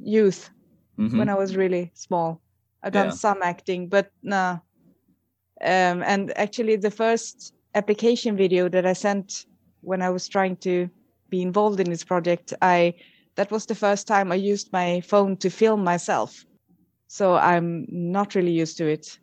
[0.02, 0.50] youth
[0.98, 1.18] mm-hmm.
[1.18, 2.40] when I was really small.
[2.82, 3.12] I've done yeah.
[3.12, 4.58] some acting, but nah.
[5.60, 9.46] Um, and actually, the first application video that I sent
[9.80, 10.88] when I was trying to
[11.30, 12.94] be involved in this project, I
[13.36, 16.44] that was the first time I used my phone to film myself.
[17.08, 19.18] So I'm not really used to it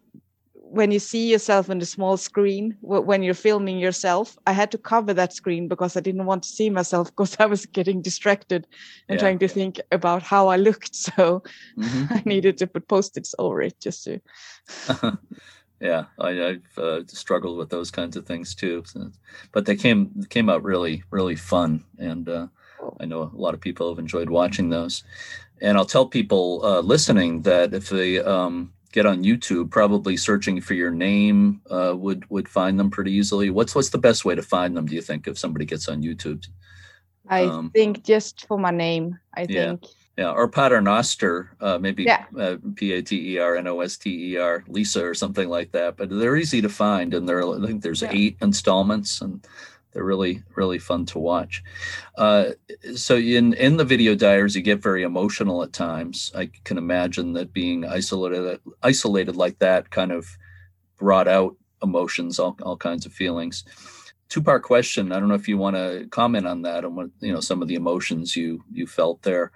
[0.74, 4.78] when you see yourself on the small screen when you're filming yourself i had to
[4.78, 8.66] cover that screen because i didn't want to see myself because i was getting distracted
[9.08, 9.20] and yeah.
[9.20, 11.44] trying to think about how i looked so
[11.78, 12.14] mm-hmm.
[12.14, 14.20] i needed to put post-its over it just to
[15.80, 19.12] yeah I, have uh, struggled with those kinds of things too so,
[19.52, 22.48] but they came came out really really fun and uh,
[23.00, 25.04] i know a lot of people have enjoyed watching those
[25.62, 30.62] and i'll tell people uh, listening that if they um, get on YouTube, probably searching
[30.62, 33.50] for your name uh, would would find them pretty easily.
[33.50, 34.86] What's what's the best way to find them?
[34.86, 36.48] Do you think if somebody gets on YouTube?
[37.28, 39.20] I um, think just for my name.
[39.36, 39.66] I yeah.
[39.66, 39.86] think.
[40.16, 42.26] Yeah, or Paternoster, uh, maybe yeah.
[42.38, 45.50] uh, P A T E R N O S T E R, Lisa or something
[45.50, 45.98] like that.
[45.98, 48.12] But they're easy to find, and there I think there's yeah.
[48.14, 49.44] eight installments, and
[49.94, 51.64] they're really really fun to watch.
[52.18, 52.52] Uh,
[52.96, 56.32] so in in the video diaries you get very emotional at times.
[56.36, 60.38] I can imagine that being isolated isolated like that kind of
[60.98, 63.64] brought out emotions all, all kinds of feelings.
[64.30, 65.12] Two part question.
[65.12, 67.62] I don't know if you want to comment on that and what you know some
[67.62, 69.52] of the emotions you you felt there.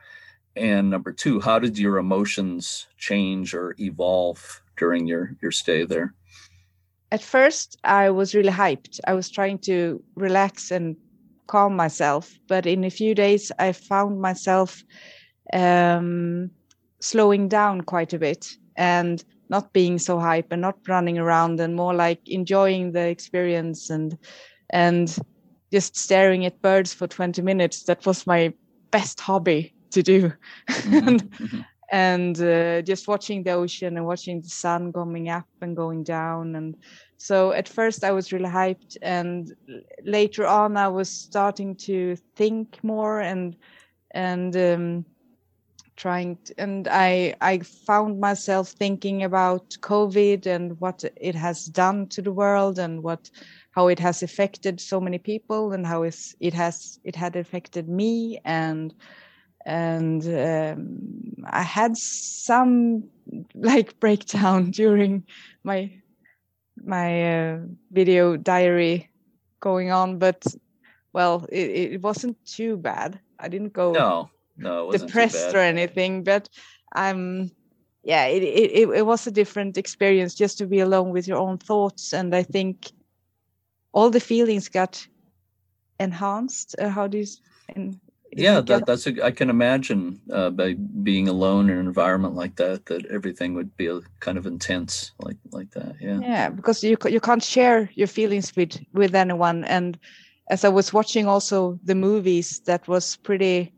[0.56, 6.13] And number two how did your emotions change or evolve during your your stay there
[7.12, 9.00] at first I was really hyped.
[9.06, 10.96] I was trying to relax and
[11.48, 14.84] calm myself, but in a few days I found myself
[15.54, 16.52] um,
[17.00, 21.76] slowing down quite a bit and not being so hype and not running around and
[21.76, 24.17] more like enjoying the experience and
[24.72, 25.17] and
[25.72, 27.84] just staring at birds for 20 minutes.
[27.84, 28.54] That was my
[28.91, 30.34] best hobby to do.
[30.70, 31.08] Mm-hmm.
[31.08, 36.04] and, and uh, just watching the ocean and watching the sun coming up and going
[36.04, 36.56] down.
[36.56, 36.76] And
[37.17, 39.54] so at first i was really hyped and
[40.04, 43.56] later on i was starting to think more and
[44.12, 45.06] and um,
[45.95, 52.08] trying to, and i i found myself thinking about covid and what it has done
[52.08, 53.30] to the world and what
[53.71, 58.39] how it has affected so many people and how it has it had affected me
[58.45, 58.93] and
[59.68, 63.03] and um, I had some
[63.53, 65.24] like breakdown during
[65.63, 65.91] my
[66.84, 67.59] my uh,
[67.91, 69.09] video diary
[69.59, 70.43] going on, but
[71.11, 73.20] well, it, it wasn't too bad.
[73.39, 76.47] I didn't go no, no, depressed or anything, but
[76.93, 77.51] I'm
[78.03, 81.57] yeah, it, it it was a different experience just to be alone with your own
[81.57, 82.91] thoughts, and I think
[83.91, 85.05] all the feelings got
[85.99, 86.76] enhanced.
[86.80, 87.26] Uh, how do you?
[87.76, 87.99] In,
[88.38, 90.74] yeah that, that's a, i can imagine uh, by
[91.04, 95.12] being alone in an environment like that that everything would be a, kind of intense
[95.20, 99.64] like like that yeah yeah because you you can't share your feelings with with anyone
[99.66, 99.98] and
[100.50, 103.74] as i was watching also the movies that was pretty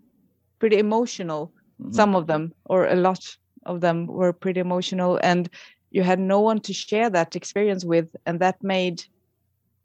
[0.59, 1.51] pretty emotional.
[1.81, 1.95] Mhm.
[1.95, 3.23] Some of them, or a lot
[3.65, 5.49] of them, were pretty emotional, and
[5.91, 9.03] you had no one to share that experience with, and that made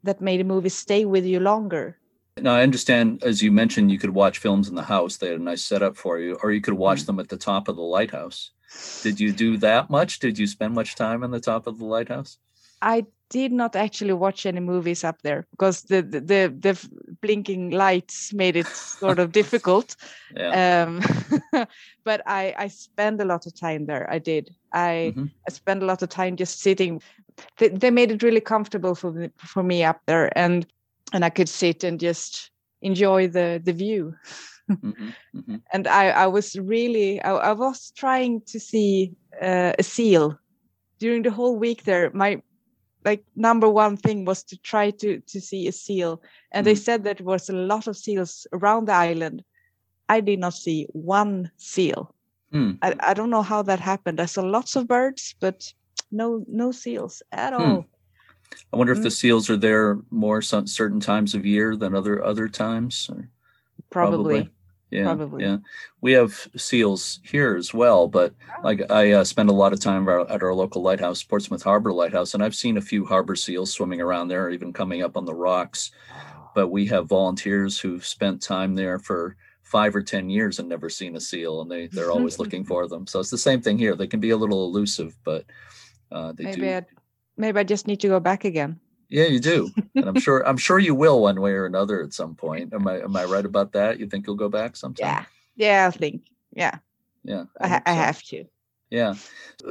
[0.02, 1.98] that made a movie stay with you longer.
[2.40, 5.16] Now, I understand, as you mentioned, you could watch films in the house.
[5.16, 7.06] They had a nice setup for you, or you could watch Mm.
[7.06, 8.50] them at the top of the lighthouse.
[9.02, 10.18] Did you do that much?
[10.18, 12.38] Did you spend much time on the top of the lighthouse?
[12.82, 16.88] I did not actually watch any movies up there because the the the, the
[17.22, 19.96] blinking lights made it sort of difficult.
[20.36, 20.82] Yeah.
[20.82, 21.00] Um,
[22.04, 24.10] but I I spent a lot of time there.
[24.10, 24.50] I did.
[24.72, 25.30] I Mhm.
[25.48, 27.00] I spent a lot of time just sitting.
[27.58, 30.66] They, they made it really comfortable for me, for me up there, and
[31.14, 32.50] and I could sit and just
[32.82, 34.14] enjoy the the view.
[34.70, 35.60] Mhm, mhm.
[35.72, 40.38] And I I was really I, I was trying to see uh, a seal
[40.98, 42.10] during the whole week there.
[42.12, 42.42] My
[43.04, 46.20] like number one thing was to try to to see a seal,
[46.52, 46.84] and they Mhm.
[46.84, 49.44] said that there was a lot of seals around the island.
[50.08, 52.14] I did not see one seal.
[52.52, 52.72] Hmm.
[52.82, 54.20] I, I don't know how that happened.
[54.20, 55.74] I saw lots of birds, but
[56.10, 57.60] no no seals at Hmm.
[57.60, 57.86] all.
[58.72, 59.12] I wonder if the Mm.
[59.12, 63.08] seals are there more some, certain times of year than other other times.
[63.12, 63.28] or-
[63.90, 64.50] Probably.
[64.90, 65.42] Yeah, Probably.
[65.44, 65.56] yeah.
[66.02, 68.32] We have seals here as well, but
[68.62, 72.34] like I uh, spend a lot of time at our local lighthouse, Portsmouth Harbor Lighthouse,
[72.34, 75.34] and I've seen a few harbor seals swimming around there, even coming up on the
[75.34, 75.90] rocks.
[76.54, 80.88] But we have volunteers who've spent time there for five or ten years and never
[80.88, 83.06] seen a seal, and they they're always looking for them.
[83.08, 83.96] So it's the same thing here.
[83.96, 85.44] They can be a little elusive, but
[86.12, 86.80] uh, they Maybe do.
[87.36, 88.80] Maybe I just need to go back again.
[89.08, 92.12] Yeah, you do, and I'm sure I'm sure you will one way or another at
[92.12, 92.72] some point.
[92.72, 93.98] Am I am I right about that?
[94.00, 95.06] You think you'll go back sometime?
[95.06, 95.24] Yeah.
[95.56, 96.22] Yeah, I think.
[96.52, 96.78] Yeah.
[97.22, 97.44] yeah.
[97.60, 98.44] I, ha- hope I have to.
[98.90, 99.14] Yeah,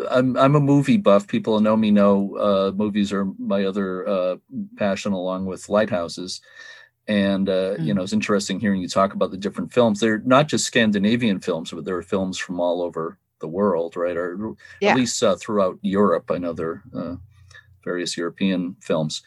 [0.09, 1.27] I'm I'm a movie buff.
[1.27, 4.35] People who know me know uh, movies are my other uh,
[4.77, 6.41] passion, along with lighthouses.
[7.07, 7.97] And uh, you Mm.
[7.97, 9.99] know, it's interesting hearing you talk about the different films.
[9.99, 14.15] They're not just Scandinavian films, but there are films from all over the world, right?
[14.15, 14.91] Or Yeah.
[14.91, 16.31] at least uh, throughout Europe.
[16.31, 17.15] I know there uh,
[17.83, 19.21] various European films.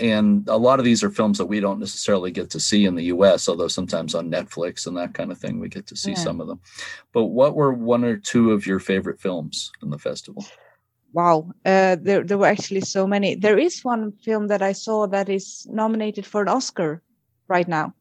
[0.00, 2.96] And a lot of these are films that we don't necessarily get to see in
[2.96, 6.10] the US, although sometimes on Netflix and that kind of thing, we get to see
[6.10, 6.16] Yeah.
[6.26, 6.60] some of them.
[7.12, 10.44] But what were one or two of your favorite films in the festival?
[11.12, 11.52] Wow.
[11.64, 13.36] Uh, there, there were actually so many.
[13.36, 17.00] There is one film that I saw that is nominated for an Oscar
[17.46, 17.94] right now.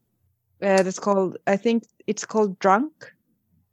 [0.63, 2.91] Uh, that's called, I think it's called Drunk,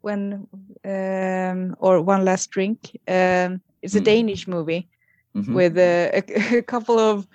[0.02, 0.46] when
[0.84, 2.90] um, or One Last Drink.
[3.08, 4.04] Um, it's a Hmm.
[4.04, 4.88] Danish movie
[5.34, 5.54] Mhm.
[5.54, 7.26] with uh, a, a couple of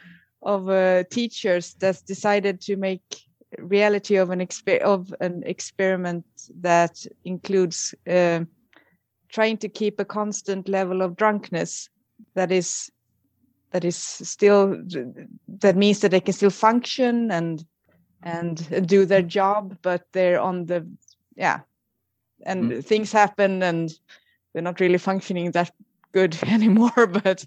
[0.41, 3.01] of uh, teachers that's decided to make
[3.57, 6.25] reality of an exper- of an experiment
[6.61, 8.47] that includes um
[9.29, 11.89] trying to keep a constant level of drunkenness
[12.35, 12.91] that is
[13.71, 14.77] that is still
[15.47, 17.65] that means that they can still function and
[18.23, 20.85] and do their job but they're on the
[21.35, 21.59] yeah
[22.45, 23.99] and things happen and
[24.53, 25.71] they're not really functioning that
[26.11, 27.45] good anymore but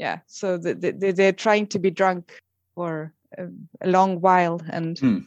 [0.00, 2.22] yeah so the, the, they- they're trying to be drunk
[2.74, 3.44] for a,
[3.86, 5.18] a long while and Hmm.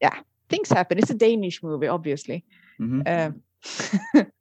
[0.00, 0.16] yeah
[0.48, 2.38] things happen it's a danish movie obviously
[2.80, 3.02] Mhm.
[3.06, 3.32] um,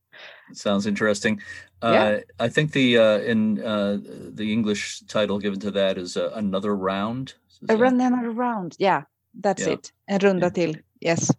[0.53, 1.41] Sounds interesting.
[1.83, 3.97] Uh, I think the uh, in uh,
[4.39, 7.33] the English title given to that is uh, another round.
[7.49, 9.01] Is a that- run another round yeah
[9.43, 9.73] that's Yeah.
[9.73, 11.29] it en runda till yes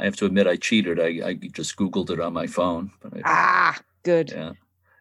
[0.00, 0.98] I have to admit, I cheated.
[0.98, 2.90] I, I just Googled it on my phone.
[3.02, 3.74] But I, ah
[4.04, 4.52] good yeah,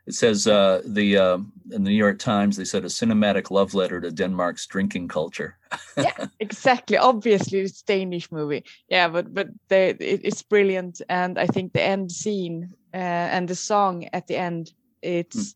[0.06, 1.38] it says uh, the uh,
[1.72, 5.58] in the New York Times they said a cinematic love letter to Denmark's drinking culture.
[5.98, 6.98] Yeah, exactly.
[6.98, 8.64] Obviously it's danish movie.
[8.90, 11.02] Yeah but but they, it, it's brilliant.
[11.10, 15.56] And i think the end scene uh, and the song at the end it's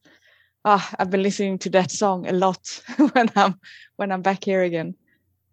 [0.65, 2.83] ah i've been listening to that song a lot
[3.13, 3.53] when i'm
[3.97, 4.95] when i'm back here again.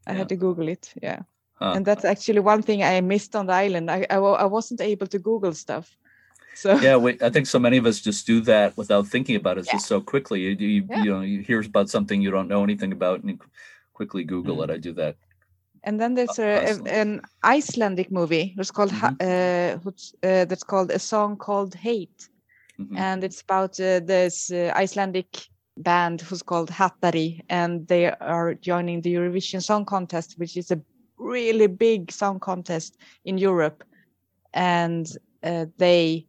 [0.06, 0.18] I Yeah.
[0.18, 1.22] had to google it yeah.
[1.60, 1.72] Huh.
[1.76, 3.90] and that's actually one thing i missed on the island.
[3.90, 5.96] I i, I wasn't able to google stuff
[6.54, 9.58] so yeah, we, I think so many of us just do that without thinking about
[9.58, 9.72] it Yeah.
[9.72, 10.40] just so quickly.
[10.40, 11.02] You, you, Yeah.
[11.04, 13.38] you know, you hear about something you don't know anything about, and you
[13.92, 14.64] quickly Google Mm.
[14.64, 14.70] it.
[14.70, 15.16] I do that.
[15.86, 18.54] And then there's a, a- an Icelandic movie.
[18.58, 19.78] It's called Ha- uh,
[20.22, 22.28] uh, that's called a song called Hate,
[22.78, 22.96] Mhm.
[22.98, 25.26] and it's about uh, this uh, Icelandic
[25.76, 30.80] band who's called Hatari, and they are joining the Eurovision Song Contest, which is a
[31.18, 33.84] really big song contest in Europe,
[34.52, 35.06] and
[35.42, 36.26] uh, they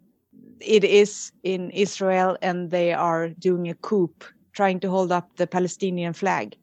[0.61, 4.11] it is in Israel, and they are doing a coup,
[4.53, 6.55] trying to hold up the Palestinian flag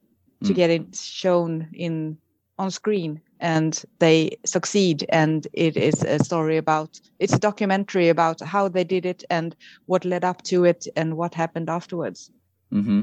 [0.44, 0.56] to Mm.
[0.56, 2.18] get it shown in
[2.58, 5.04] on screen and they succeed.
[5.08, 9.56] And it is a story about it's a documentary about how they did it and
[9.86, 12.30] what led up to it and what happened afterwards.
[12.70, 13.02] Hmm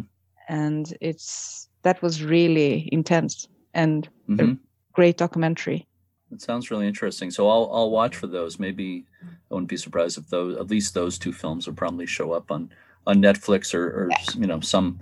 [0.50, 4.54] and it's that was really intense and hmm
[4.94, 5.88] great documentary
[6.32, 7.32] That sounds really interesting.
[7.32, 8.59] So I'll I'll watch for those.
[8.59, 12.32] Maybe I wouldn't be surprised if those at least those two films will probably show
[12.34, 12.69] up on
[13.07, 14.99] on Netflix or, or you know some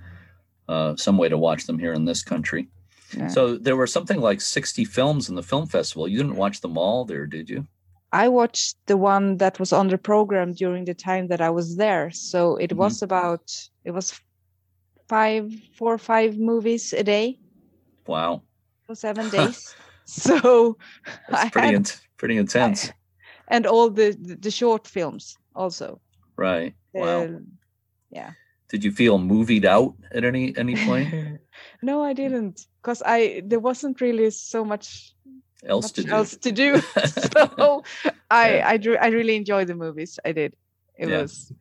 [0.70, 2.68] uh, some way to watch them here in this country.
[3.18, 3.28] Yeah.
[3.30, 6.08] So there were something like 60 films in the film festival.
[6.10, 7.66] You didn't watch them all there, did you?
[8.12, 11.78] I watched the one that was on the program during the time that I was
[11.78, 12.12] there.
[12.12, 12.78] So it Mhm.
[12.78, 13.44] was about
[13.86, 14.20] it was
[15.08, 17.40] five, four or five movies a day
[18.06, 18.42] Wow.
[18.86, 19.76] for seven days.
[20.28, 20.78] so
[21.30, 22.92] That's pretty had- int- pretty intense.
[23.50, 26.00] and all the the, short films also.
[26.38, 26.74] right.
[26.94, 27.24] Wow.
[27.24, 27.40] Uh,
[28.10, 28.32] yeah.
[28.70, 31.08] Did you feel movied out at any any point?
[31.82, 35.16] no, I didn't, because I there wasn't really so much,
[35.64, 36.12] else much to do?
[36.12, 36.82] else to do.
[37.08, 37.84] so
[38.30, 38.74] I Yeah.
[38.74, 40.20] I drew, I really enjoyed the movies.
[40.26, 40.54] I did.
[41.00, 41.22] It Yeah.
[41.22, 41.54] was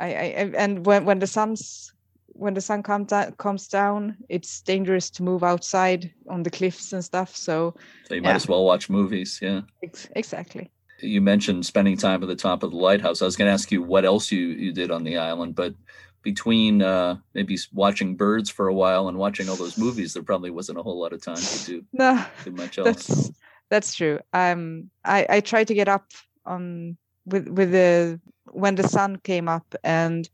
[0.00, 1.93] I, I I- and when when the sun's
[2.34, 6.92] when the sun comes down comes down, it's dangerous to move outside on the cliffs
[6.92, 7.34] and stuff.
[7.34, 7.74] So
[8.08, 9.38] So you might as well watch movies.
[9.40, 9.62] Yeah.
[9.82, 10.70] ex- exactly.
[11.00, 13.22] You mentioned spending time at the top of the lighthouse.
[13.22, 15.74] I was going to ask you what else you you did on the island, but
[16.22, 20.50] between uh, maybe watching birds for a while and watching all those movies, there probably
[20.50, 23.06] wasn't a whole lot of time to do No, do much else.
[23.06, 23.30] that's
[23.70, 24.18] that's true.
[24.32, 26.06] Um, I I try to get up
[26.46, 28.20] on with with the
[28.52, 30.28] when the sun came up, and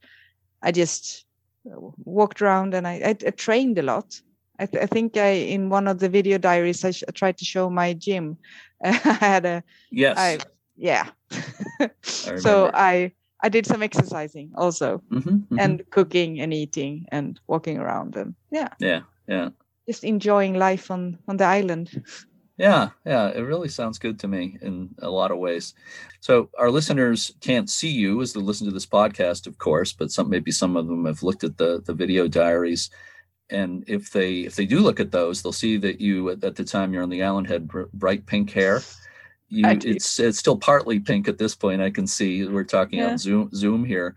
[0.62, 1.24] I just
[1.64, 4.20] walked around and I I, I trained a lot.
[4.58, 7.38] I, th- I think I in one of the video diaries I, sh- I tried
[7.38, 8.38] to show my gym.
[8.84, 10.16] I had a Yes.
[10.16, 10.40] I
[10.76, 11.08] yeah.
[12.34, 12.70] so.
[12.74, 15.58] I I did some exercising also Mhm, mhm.
[15.58, 19.50] and cooking and eating and walking around and yeah yeah, yeah,
[19.86, 21.90] just enjoying life on on the island.
[22.60, 23.28] yeah, yeah.
[23.28, 25.72] It really sounds good to me in a lot of ways.
[26.20, 30.10] So our listeners can't see you as they listen to this podcast, of course, but
[30.10, 32.90] some maybe some of them have looked at the the video diaries.
[33.48, 36.64] And if they if they do look at those, they'll see that you at, the
[36.64, 38.82] time you're on the island had br- bright pink hair.
[39.48, 41.80] You, it's it's still partly pink at this point.
[41.80, 43.12] I can see we're talking Yeah.
[43.12, 44.14] on Zoom Zoom here.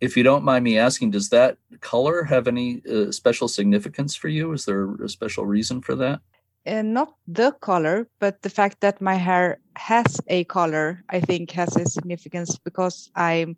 [0.00, 4.28] If you don't mind me asking, does that color have any uh, special significance for
[4.28, 4.52] you?
[4.52, 6.20] Is there a special reason for that?
[6.66, 11.52] And not the color, but the fact that my hair has a color, I think
[11.52, 13.56] has a significance because I'm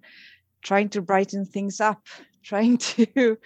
[0.62, 2.06] trying to brighten things up,
[2.44, 3.36] trying to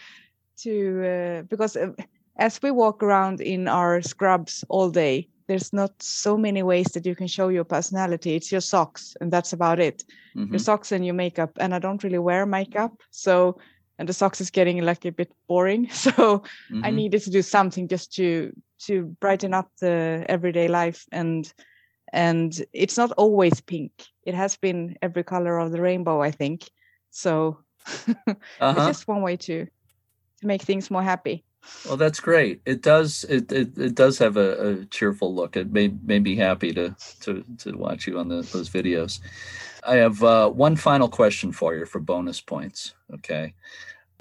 [0.62, 1.92] to uh, because uh,
[2.38, 7.06] as we walk around in our scrubs all day, there's not so many ways that
[7.06, 8.34] you can show your personality.
[8.34, 10.04] It's your socks, and that's about it.
[10.36, 10.50] Mhm.
[10.50, 13.58] Your socks and your makeup, and I don't really wear makeup, so
[13.98, 16.42] and the socks is getting like a bit boring, so.
[16.84, 16.94] I Mhm.
[16.94, 18.52] needed to do something just to
[18.86, 21.52] to brighten up the everyday life and
[22.12, 23.92] and it's not always pink.
[24.24, 26.68] It has been every color of the rainbow, I think.
[27.10, 28.86] So it's Uh-huh.
[28.86, 31.44] just one way to to make things more happy.
[31.86, 32.60] Well, that's great.
[32.66, 33.24] It does.
[33.24, 35.56] It it, it does have a, a cheerful look.
[35.56, 39.20] It made made me happy to to to watch you on the, those videos.
[39.84, 42.94] I have uh, one final question for you for bonus points.
[43.14, 43.54] Okay.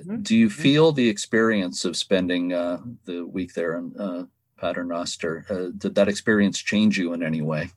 [0.01, 0.23] Mhm.
[0.23, 4.25] Do you feel the experience of spending uh, the week there in uh,
[4.61, 5.45] Paternoster?
[5.49, 7.69] Uh, did that experience change you in any way?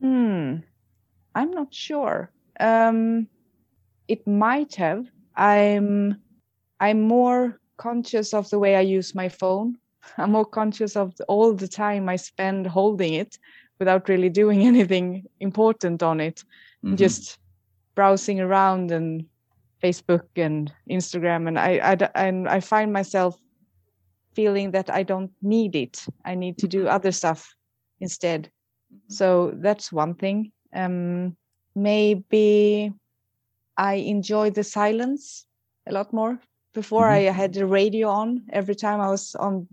[0.00, 0.58] Hmm.
[1.34, 2.30] I'm not sure.
[2.60, 3.26] Um
[4.08, 5.04] it might have.
[5.34, 6.16] I'm
[6.78, 9.76] I'm more conscious of the way I use my phone.
[10.18, 13.38] I'm more conscious of all the time I spend holding it
[13.80, 16.44] without really doing anything important on it.
[16.84, 16.96] Mhm.
[16.96, 17.38] Just
[17.96, 19.26] browsing around and
[19.82, 23.34] Facebook and Instagram, and I, I and I find myself
[24.36, 26.06] feeling that I don't need it.
[26.24, 27.56] I need to do other stuff
[28.00, 28.50] instead.
[29.08, 30.52] So that's one thing.
[30.74, 31.36] Um,
[31.74, 32.92] maybe
[33.76, 35.46] I enjoy the silence
[35.88, 36.38] a lot more.
[36.74, 37.12] Before Mhm.
[37.12, 39.66] I had the radio on every time I was on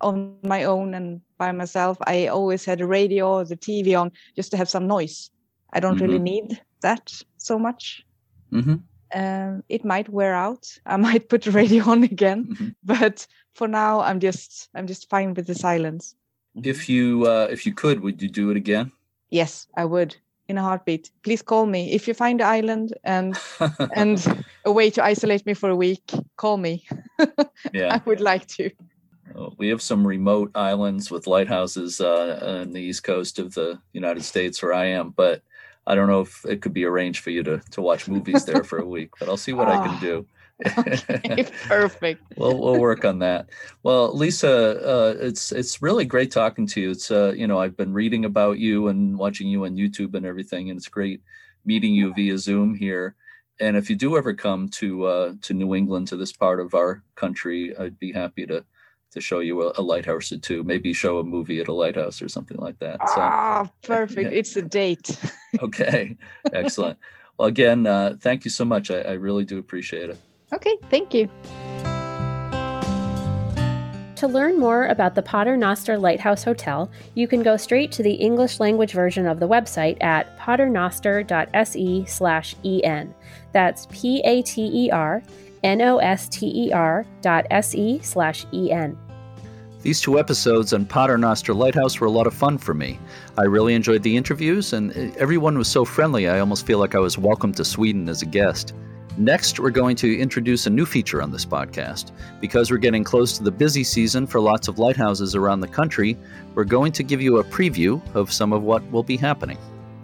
[0.00, 1.96] on my own and by myself.
[2.06, 3.98] I always had the radio or the TV on
[4.36, 5.30] just to have some noise.
[5.72, 8.04] I don't really need that so much.
[8.52, 8.82] Mhm.
[9.14, 10.66] Um, it might wear out.
[10.86, 12.74] I might put the radio on again, Mhm.
[12.82, 16.14] but for now, I'm just I'm just fine with the silence.
[16.62, 18.92] If you uh, if you could, would you do it again?
[19.30, 20.16] Yes, I would
[20.48, 21.10] in a heartbeat.
[21.22, 23.38] Please call me if you find the island and
[23.94, 26.12] and a way to isolate me for a week.
[26.36, 26.84] Call me.
[27.72, 27.94] yeah.
[27.94, 28.70] I would like to.
[29.56, 34.22] We have some remote islands with lighthouses uh, on the east coast of the United
[34.22, 35.42] States where I am, but
[35.86, 38.64] I don't know if it could be arranged for you to to watch movies there
[38.64, 39.10] for a week.
[39.18, 40.00] But I'll see what I can Ah.
[40.00, 40.26] do.
[40.64, 42.22] Okay, perfect.
[42.36, 43.50] we'll we'll work on that.
[43.82, 46.90] Well, Lisa, uh, it's it's really great talking to you.
[46.90, 50.24] It's uh, you know I've been reading about you and watching you on YouTube and
[50.24, 51.20] everything, and it's great
[51.64, 53.16] meeting you via Zoom here.
[53.60, 56.74] And if you do ever come to uh, to New England to this part of
[56.74, 58.64] our country, I'd be happy to
[59.12, 60.64] to show you a, a, lighthouse or two.
[60.64, 62.98] Maybe show a movie at a lighthouse or something like that.
[63.08, 64.32] So, ah, perfect.
[64.32, 64.38] Yeah.
[64.38, 65.16] It's a date.
[65.62, 66.16] okay,
[66.52, 66.98] excellent.
[67.38, 68.90] Well, again, uh, thank you so much.
[68.90, 70.18] I, I really do appreciate it.
[70.54, 71.28] Okay, thank you.
[74.16, 78.58] To learn more about the Paternoster Lighthouse Hotel, you can go straight to the English
[78.60, 83.14] language version of the website at paternoster.se/en.
[83.52, 85.22] That's P A T E R
[85.64, 88.96] N O S T E R dot S E slash E N.
[89.82, 92.98] These two episodes on Paternoster Lighthouse were a lot of fun for me.
[93.36, 97.00] I really enjoyed the interviews, and everyone was so friendly, I almost feel like I
[97.00, 98.72] was welcome to Sweden as a guest.
[99.16, 102.10] Next, we're going to introduce a new feature on this podcast.
[102.40, 106.18] Because we're getting close to the busy season for lots of lighthouses around the country,
[106.56, 109.56] we're going to give you a preview of some of what will be happening.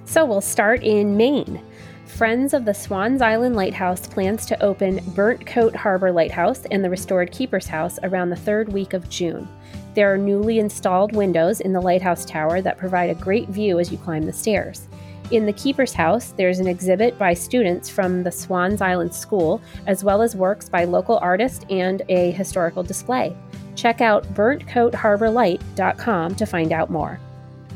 [0.04, 1.60] So we'll start in Maine.
[2.06, 6.90] Friends of the Swans Island Lighthouse plans to open Burnt Coat Harbor Lighthouse and the
[6.90, 9.48] restored Keeper's House around the third week of June.
[9.94, 13.90] There are newly installed windows in the lighthouse tower that provide a great view as
[13.90, 14.86] you climb the stairs.
[15.30, 20.02] In the Keeper's House, there's an exhibit by students from the Swans Island School, as
[20.02, 23.36] well as works by local artists and a historical display.
[23.76, 27.20] Check out burntcoatharborlight.com to find out more.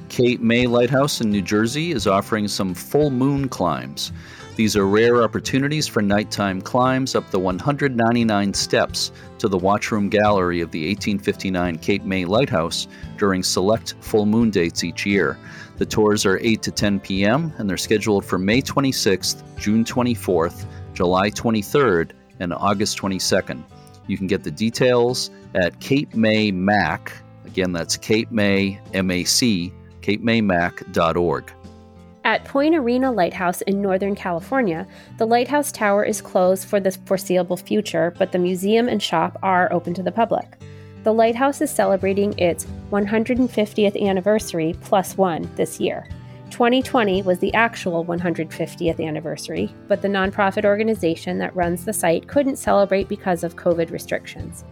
[0.08, 4.10] Cape May Lighthouse in New Jersey is offering some full moon climbs.
[4.56, 10.60] These are rare opportunities for nighttime climbs up the 199 steps to the watchroom gallery
[10.60, 12.86] of the 1859 Cape May Lighthouse
[13.18, 15.36] during select full moon dates each year.
[15.76, 20.66] The tours are 8 to 10 p.m., and they're scheduled for May 26th, June 24th,
[20.94, 23.62] July 23rd, and August 22nd.
[24.06, 27.12] You can get the details at Cape May Mac.
[27.44, 31.52] Again, that's Cape May, M-A-C, capemaymac.org.
[32.24, 34.86] At Point Arena Lighthouse in Northern California,
[35.18, 39.70] the lighthouse tower is closed for the foreseeable future, but the museum and shop are
[39.72, 40.56] open to the public.
[41.04, 46.08] The lighthouse is celebrating its 150th anniversary plus one this year.
[46.50, 52.56] 2020 was the actual 150th anniversary, but the nonprofit organization that runs the site couldn't
[52.56, 54.64] celebrate because of COVID restrictions.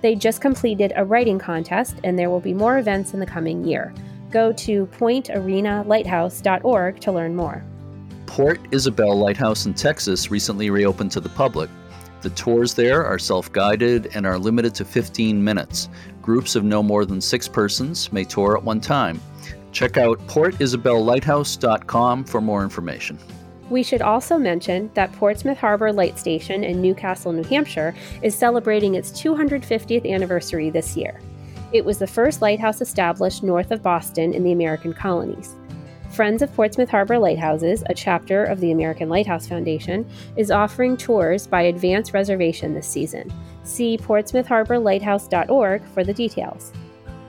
[0.00, 3.64] They just completed a writing contest, and there will be more events in the coming
[3.64, 3.94] year.
[4.32, 7.62] Go to pointarenalighthouse.org to learn more.
[8.26, 11.70] Port Isabel Lighthouse in Texas recently reopened to the public.
[12.20, 15.88] The tours there are self guided and are limited to 15 minutes.
[16.20, 19.20] Groups of no more than six persons may tour at one time.
[19.72, 23.18] Check out portisabellighthouse.com for more information.
[23.70, 28.34] We should also mention that Portsmouth Harbor Light Station in New Castle, New Hampshire is
[28.34, 31.20] celebrating its 250th anniversary this year.
[31.72, 35.54] It was the first lighthouse established north of Boston in the American colonies.
[36.10, 41.46] Friends of Portsmouth Harbor Lighthouses, a chapter of the American Lighthouse Foundation, is offering tours
[41.46, 43.32] by advance reservation this season.
[43.62, 46.72] See portsmouthharborlighthouse.org for the details.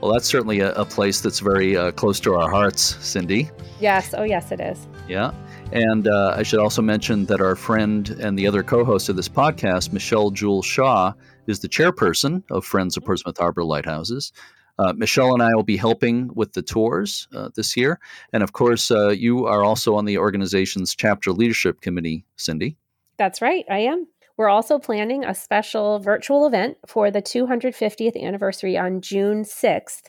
[0.00, 3.50] Well, that's certainly a, a place that's very uh, close to our hearts, Cindy.
[3.80, 4.88] Yes, oh, yes, it is.
[5.06, 5.32] Yeah.
[5.72, 9.16] And uh, I should also mention that our friend and the other co host of
[9.16, 11.12] this podcast, Michelle Jewel Shaw,
[11.46, 14.32] is the chairperson of Friends of Portsmouth Harbor Lighthouses.
[14.80, 18.00] Uh, Michelle and I will be helping with the tours uh, this year.
[18.32, 22.78] And of course, uh, you are also on the organization's chapter leadership committee, Cindy.
[23.18, 24.06] That's right, I am.
[24.38, 30.04] We're also planning a special virtual event for the 250th anniversary on June 6th.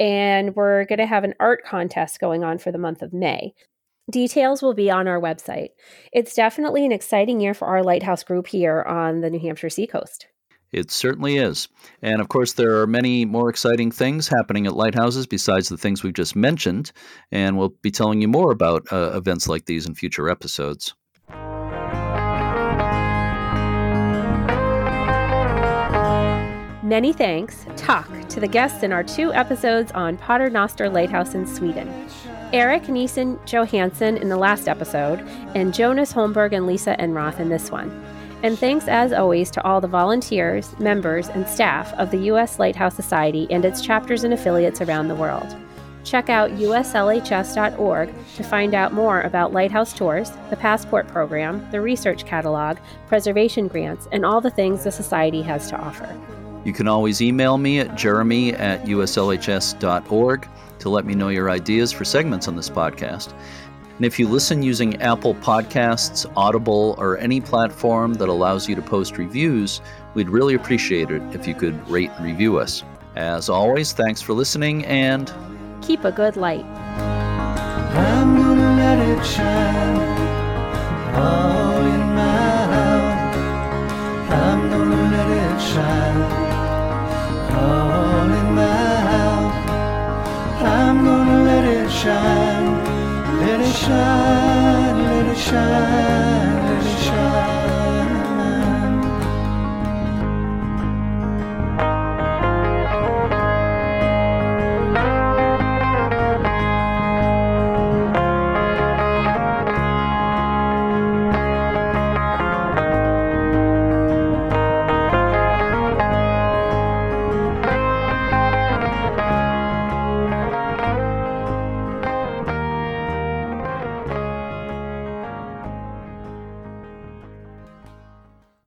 [0.00, 3.52] And we're going to have an art contest going on for the month of May.
[4.10, 5.70] Details will be on our website.
[6.14, 10.28] It's definitely an exciting year for our lighthouse group here on the New Hampshire seacoast.
[10.74, 11.68] It certainly is.
[12.02, 16.02] And of course, there are many more exciting things happening at lighthouses besides the things
[16.02, 16.90] we've just mentioned.
[17.30, 20.94] And we'll be telling you more about uh, events like these in future episodes.
[26.82, 31.88] Many thanks, talk, to the guests in our two episodes on Paternoster Lighthouse in Sweden.
[32.52, 35.20] Eric Nissen Johansson in the last episode,
[35.54, 37.90] and Jonas Holmberg and Lisa Enroth in this one.
[38.44, 42.58] And thanks as always to all the volunteers, members, and staff of the U.S.
[42.58, 45.56] Lighthouse Society and its chapters and affiliates around the world.
[46.04, 52.26] Check out uslhs.org to find out more about Lighthouse Tours, the Passport Program, the Research
[52.26, 52.76] Catalog,
[53.06, 56.14] preservation grants, and all the things the Society has to offer.
[56.66, 60.48] You can always email me at jeremy at uslhs.org
[60.80, 63.32] to let me know your ideas for segments on this podcast.
[63.96, 68.82] And if you listen using Apple Podcasts, Audible, or any platform that allows you to
[68.82, 69.80] post reviews,
[70.14, 72.82] we'd really appreciate it if you could rate and review us.
[73.14, 75.32] As always, thanks for listening and
[75.80, 76.64] keep a good light.
[76.64, 79.96] I'm gonna let it shine
[81.14, 83.38] all in my house.
[84.32, 86.22] I'm gonna let it shine
[87.54, 89.54] all in my house.
[90.62, 92.43] I'm gonna let it shine
[93.74, 96.43] shine, let it shine.